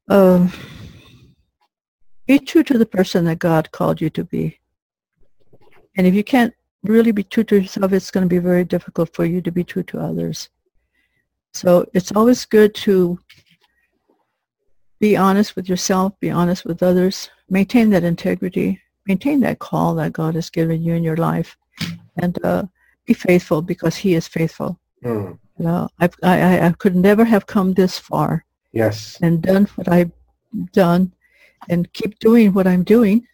[0.09, 0.51] um,
[2.27, 4.59] be true to the person that God called you to be.
[5.95, 6.53] And if you can't
[6.83, 9.63] really be true to yourself, it's going to be very difficult for you to be
[9.63, 10.49] true to others.
[11.53, 13.19] So it's always good to
[15.03, 20.13] be honest with yourself, be honest with others, maintain that integrity, maintain that call that
[20.13, 21.57] God has given you in your life,
[22.21, 22.63] and uh,
[23.05, 24.79] be faithful because He is faithful.
[25.03, 25.31] Hmm.
[25.57, 29.17] You know, I've, I, I- I could never have come this far Yes.
[29.21, 30.11] and done what I've
[30.71, 31.11] done
[31.67, 33.27] and keep doing what I'm doing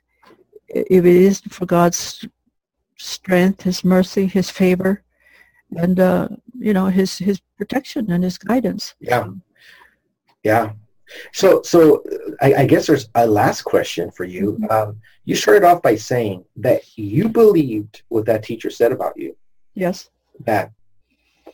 [0.70, 2.26] if it isn't for God's
[2.98, 5.04] strength, His mercy, His favor,
[5.78, 8.96] and, uh, you know, His, His protection and His guidance.
[9.00, 9.28] Yeah.
[10.44, 10.72] Yeah.
[11.34, 14.58] So, so uh, I, I guess there's a last question for you.
[14.62, 14.72] Mhm.
[14.72, 19.36] Um, you started off by saying that you believed what that teacher said about you,
[19.76, 20.10] Yes.
[20.46, 20.72] that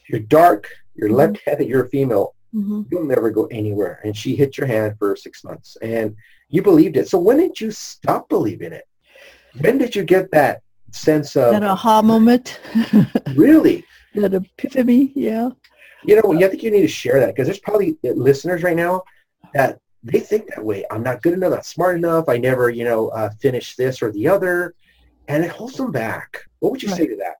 [0.10, 1.16] you're dark, you're Mhm.
[1.16, 4.00] left-handed, you're a female, hmm you'll never go anywhere.
[4.04, 6.16] And she hit your hand for six months, and
[6.50, 7.08] you believed it.
[7.10, 8.86] So when did you stop believing it?
[9.60, 12.60] When did you get that sense of That aha moment,
[13.36, 13.84] really?
[14.14, 15.50] that epiphany, yeah.
[16.06, 19.04] You know, I think you need to share that because there's probably listeners right now
[19.56, 20.86] that they think that way.
[20.92, 22.30] I'm not good enough, not smart enough.
[22.30, 24.76] I never, you know, uh, finish this or the other,
[25.28, 26.38] and it holds them back.
[26.60, 27.38] What would you say to that?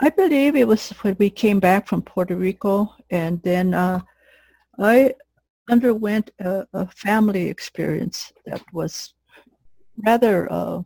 [0.00, 4.00] I believe it was when we came back from Puerto Rico, and then uh,
[4.78, 5.14] I
[5.68, 9.14] underwent a, a family experience that was
[10.06, 10.82] rather uh,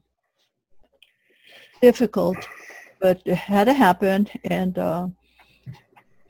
[1.80, 2.36] difficult,
[3.00, 5.06] but it had to happen, and uh,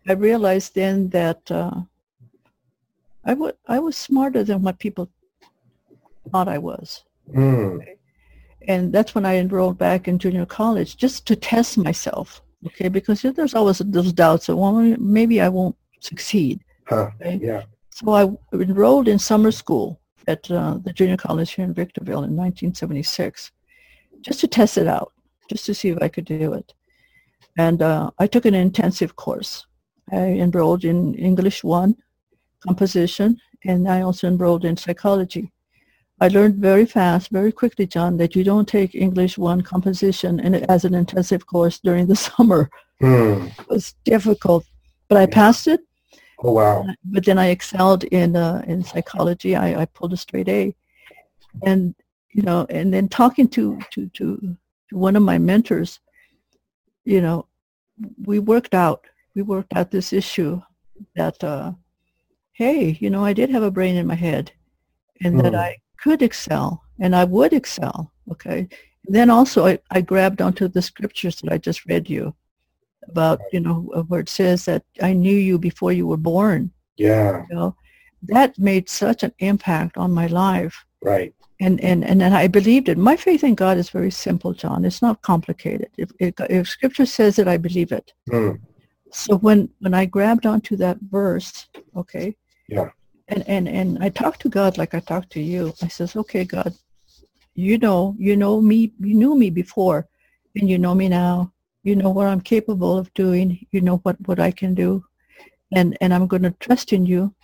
[0.09, 1.81] I realized then that uh,
[3.27, 5.11] I wa- I was smarter than what people
[6.31, 7.05] thought I was
[7.35, 7.85] Mm,
[8.69, 12.41] and that's when I enrolled back in junior college just to test myself.
[12.67, 14.75] Okay, because there's always those doubts that well
[15.19, 16.61] maybe I won't succeed.
[16.87, 17.11] huh?
[17.21, 17.41] Okay?
[17.43, 17.63] Yeah.
[17.91, 18.23] So I
[18.57, 23.53] enrolled in summer school at uh, the junior college here in Victorville in 1976,
[24.21, 25.13] just to test it out,
[25.51, 26.75] just to see if I could do it.
[27.59, 29.67] And uh, I took an intensive course.
[30.13, 31.97] I enrolled in English one,
[32.61, 35.53] composition, and I also enrolled in psychology.
[36.21, 40.57] I learned very fast, very quickly, John, that you don't take English one composition and
[40.71, 42.71] as an intensive course during the summer.
[43.01, 43.49] Hmm.
[43.59, 44.65] It was difficult,
[45.09, 45.81] but I passed it.
[46.43, 46.87] Oh wow.
[47.05, 49.57] But then I excelled in uh, in psychology.
[49.57, 50.75] I, I pulled a straight A,
[51.65, 51.95] and
[52.33, 56.01] you know, and then talking to to to, to one of my mentors,
[57.05, 57.47] you know,
[58.25, 60.61] we worked out we worked out this issue
[61.15, 61.73] that uh,
[62.57, 64.51] hey, you know, I did have a brain in my head,
[65.23, 65.59] and that Hmm.
[65.59, 68.13] I could excel and I would excel.
[68.31, 68.61] Okay.
[69.07, 72.35] And then also I, I grabbed onto the scriptures that I just read you
[73.09, 76.71] about, you know, uh, where it says that I knew you before you were born.
[76.97, 77.45] Yeah.
[77.51, 77.77] You know,
[78.23, 80.85] that made such an impact on my life.
[81.03, 81.35] Right.
[81.61, 82.99] And, and, and then I believed it.
[82.99, 84.85] My faith in God is very simple, John.
[84.85, 85.91] It's not complicated.
[85.99, 88.13] If, if, if scripture says it, I believe it.
[88.31, 88.53] Hmm.
[89.13, 92.37] So when, when I grabbed onto that verse, okay,
[92.69, 92.91] Yeah.
[93.29, 95.75] and, and, and I talked to God like I talked to you.
[95.83, 96.73] I says, okay, God,
[97.55, 100.07] you know, you know me, you knew me before,
[100.55, 101.53] and you know me now.
[101.83, 103.65] You know what I'm capable of doing.
[103.71, 105.05] You know what, what I can do.
[105.73, 107.35] And, and I'm going to trust in you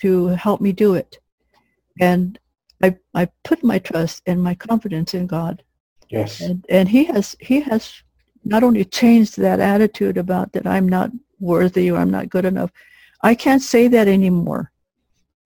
[0.00, 1.18] to help me do it.
[2.00, 2.38] And
[2.82, 5.62] I, I put my trust and my confidence in God.
[6.08, 6.40] Yes.
[6.40, 7.92] And, and he has, he has
[8.44, 12.70] not only changed that attitude about that I'm not worthy or I'm not good enough.
[13.22, 14.70] I can't say that anymore.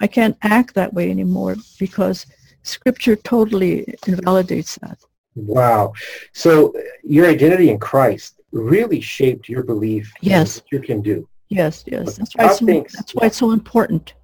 [0.01, 2.27] I can't act that way anymore because
[2.63, 4.99] scripture totally invalidates that.
[5.35, 5.93] Wow.
[6.33, 10.57] So your identity in Christ really shaped your belief in Yes.
[10.61, 11.29] what you can do.
[11.49, 12.17] Yes, yes.
[12.17, 14.15] That's why, it's so, thinks- that's why it's so important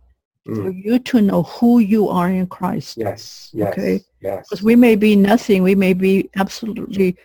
[0.46, 0.84] for Mm.
[0.84, 2.96] you to know who you are in Christ.
[2.96, 3.50] Yes.
[3.52, 3.72] Yes.
[3.72, 4.00] Okay.
[4.20, 4.46] Yes.
[4.48, 5.62] Because we may be nothing.
[5.62, 7.16] We may be absolutely,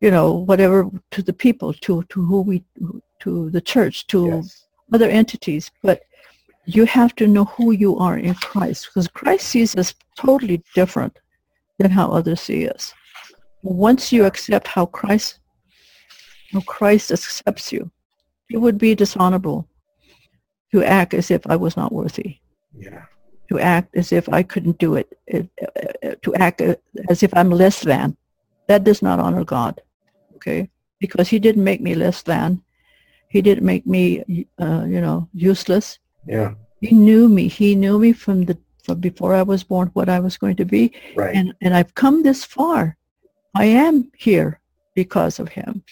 [0.00, 2.64] you know, whatever to the people, to, to who we,
[3.20, 4.65] to the church, to Yes.
[4.92, 5.70] Other entities.
[5.82, 6.02] But
[6.64, 11.18] you have to know who you are in Christ because Christ sees us totally different
[11.78, 12.92] than how others see us.
[13.62, 15.38] Once you accept how Christ,
[16.52, 17.90] how Christ accepts you,
[18.50, 19.68] it would be dishonorable
[20.72, 22.38] to act as if I was not worthy,
[22.76, 23.04] Yeah.
[23.50, 25.42] to act as if I couldn't do it, uh,
[26.22, 26.76] to act uh,
[27.08, 28.16] as if I'm less than.
[28.68, 29.80] That does not honor God,
[30.36, 30.68] okay?
[30.98, 32.62] Because he didn't make me less than.
[33.36, 34.04] He didn't make me,
[34.58, 35.98] uh, you know, useless.
[36.26, 36.54] Yeah.
[36.80, 37.48] He knew me.
[37.48, 40.64] He knew me from the from before I was born, what I was going to
[40.64, 40.84] be,
[41.14, 41.34] Right.
[41.36, 42.96] and and I've come this far.
[43.54, 44.50] I am here
[44.94, 45.82] because of him.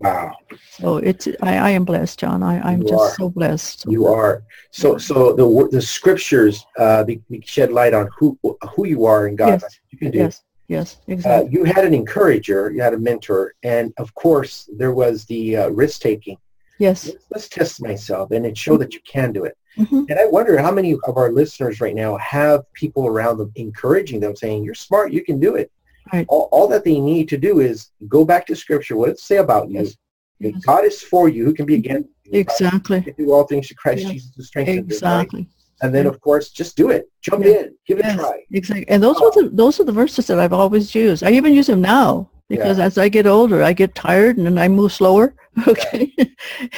[0.00, 0.34] Wow.
[0.78, 2.42] So it's I, I am blessed, John.
[2.42, 3.14] I, I'm You just are.
[3.20, 3.78] so blessed.
[3.96, 4.42] You are.
[4.80, 5.46] So so the
[5.76, 7.04] the scriptures uh,
[7.44, 8.36] shed light on who
[8.74, 9.60] who you are in God.
[9.62, 9.78] Yes.
[9.90, 10.18] You can do.
[10.24, 10.42] Yes,
[10.76, 11.50] yes, Uh, exactly.
[11.54, 15.68] you had an encourager, you had a mentor, and of course there was the uh,
[15.82, 16.38] risk taking.
[16.78, 17.10] Yes.
[17.30, 18.82] Let's, test myself, and it showed mm-hmm.
[18.82, 19.56] that you can do it.
[19.76, 23.52] hmm And I wonder how many of our listeners right now have people around them
[23.56, 25.70] encouraging them, saying, "You're smart, you can do it."
[26.12, 26.26] Right.
[26.28, 28.96] All, all that they need to do is go back to Scripture.
[28.96, 29.80] What it say about you?
[29.80, 29.96] Yes.
[30.40, 30.64] Yes.
[30.64, 31.44] God is for you.
[31.44, 31.90] Who can be mm-hmm.
[31.90, 32.40] against you?
[32.40, 32.98] Exactly.
[32.98, 34.12] You can do all things to Christ Yes.
[34.12, 34.92] Jesus who strengthens you, right?
[34.92, 35.48] Exactly.
[35.80, 37.08] And then, of course, just do it.
[37.22, 37.52] Jump Yeah.
[37.52, 37.74] in.
[37.86, 38.44] Give it a try.
[38.52, 38.88] Exactly.
[38.88, 41.22] And those are um, the those are the verses that I've always used.
[41.22, 44.58] I even use them now because as I get older, I get tired and then
[44.58, 45.34] I move slower.
[45.66, 46.12] Okay.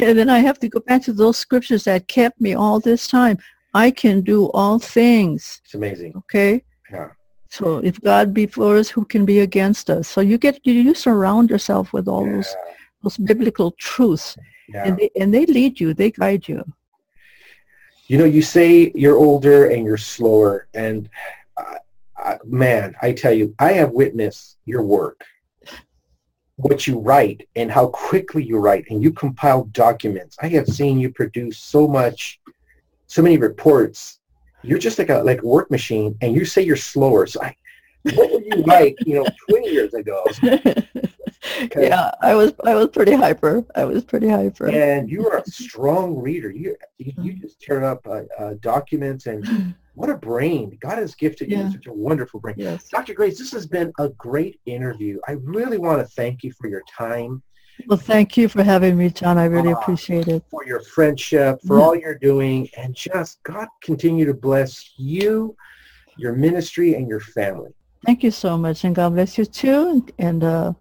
[0.01, 3.07] and then I have to go back to those scriptures that kept me all this
[3.07, 3.37] time.
[3.75, 5.61] I can do all things.
[5.65, 6.15] It's amazing.
[6.17, 6.65] Okay.
[6.91, 7.11] Yeah.
[7.51, 10.09] So if God be for us, who can be against us?
[10.09, 12.57] So you get you, you surround yourself with all those
[13.03, 14.37] those biblical truths,
[14.69, 14.85] Yeah.
[14.87, 16.65] and they and they lead you, they guide you.
[18.07, 21.09] You know, you say you're older and you're slower, and
[21.57, 21.79] uh,
[22.23, 25.23] uh, man, I tell you, I have witnessed your work,
[26.63, 30.37] what you write, and how quickly you write, and you compile documents.
[30.41, 32.41] I have seen you produce so much,
[33.07, 34.21] so many reports.
[34.63, 37.27] You're just like a like a work machine, and you say you're slower.
[37.27, 37.55] So, I,
[38.15, 40.25] what were you like, you know, 20 years ago?
[41.77, 43.65] yeah, I was I was pretty hyper.
[43.75, 44.69] I was pretty hyper.
[44.69, 46.51] And you are a strong reader.
[46.51, 50.77] You you, you just tear up uh, uh, documents, and what a brain!
[50.81, 51.65] God has gifted you Yeah.
[51.65, 52.55] with such a wonderful brain.
[52.59, 52.89] Yes.
[52.89, 53.15] Dr.
[53.15, 55.19] Grace, this has been a great interview.
[55.29, 57.43] I really want to thank you for your time,
[57.87, 59.39] Well, thank you for having me, John.
[59.39, 59.81] I really Ah.
[59.81, 60.45] appreciate it.
[60.51, 61.85] for your friendship, for Yeah.
[61.85, 65.57] all you're doing, and just God continue to bless you,
[66.17, 67.71] your ministry, and your family.
[68.05, 70.05] Thank you so much, and God bless you too.
[70.19, 70.73] And, uh,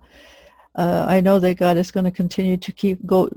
[0.76, 3.30] uh, I know that God is going to continue to keep go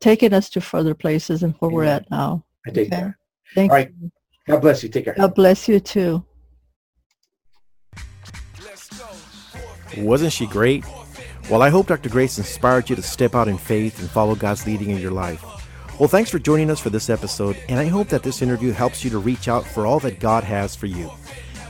[0.00, 2.44] taking us to further places and where we're at now.
[2.66, 3.02] I take Okay.
[3.02, 3.14] that.
[3.54, 3.92] Thank All right.
[4.46, 4.54] You.
[4.54, 4.88] God bless you.
[4.88, 5.14] Take care.
[5.14, 6.24] God bless you too.
[9.96, 10.84] Wasn't she great?
[11.50, 12.08] Well, I hope Dr.
[12.08, 15.44] Grace inspired you to step out in faith and follow God's leading in your life.
[15.98, 19.04] Well, thanks for joining us for this episode, and I hope that this interview helps
[19.04, 21.10] you to reach out for all that God has for you.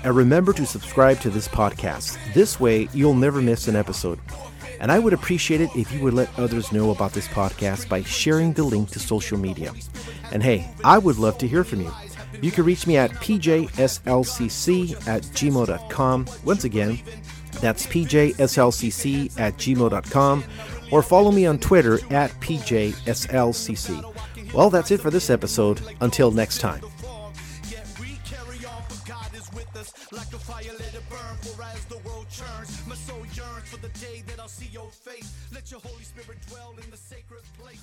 [0.04, 2.16] And remember to subscribe to this podcast.
[2.32, 4.20] This way, you'll never miss an episode.
[4.80, 8.02] And I would appreciate it if you would let others know about this podcast by
[8.02, 9.72] sharing the link to social media.
[10.32, 11.92] And hey, I would love to hear from you.
[12.42, 16.26] You can reach me at pjslcc at gmail.com.
[16.44, 17.00] Once again,
[17.60, 20.44] that's pjslcc at gmail.com
[20.90, 24.14] or follow me on Twitter at pjslcc.
[24.52, 25.80] Well, that's it for this episode.
[26.00, 26.82] Until next time.
[30.12, 33.78] Like a fire, let it burn, for as the world churns, my soul yearns for
[33.78, 35.32] the day that I'll see your face.
[35.54, 37.80] Let your Holy Spirit dwell in the sacred place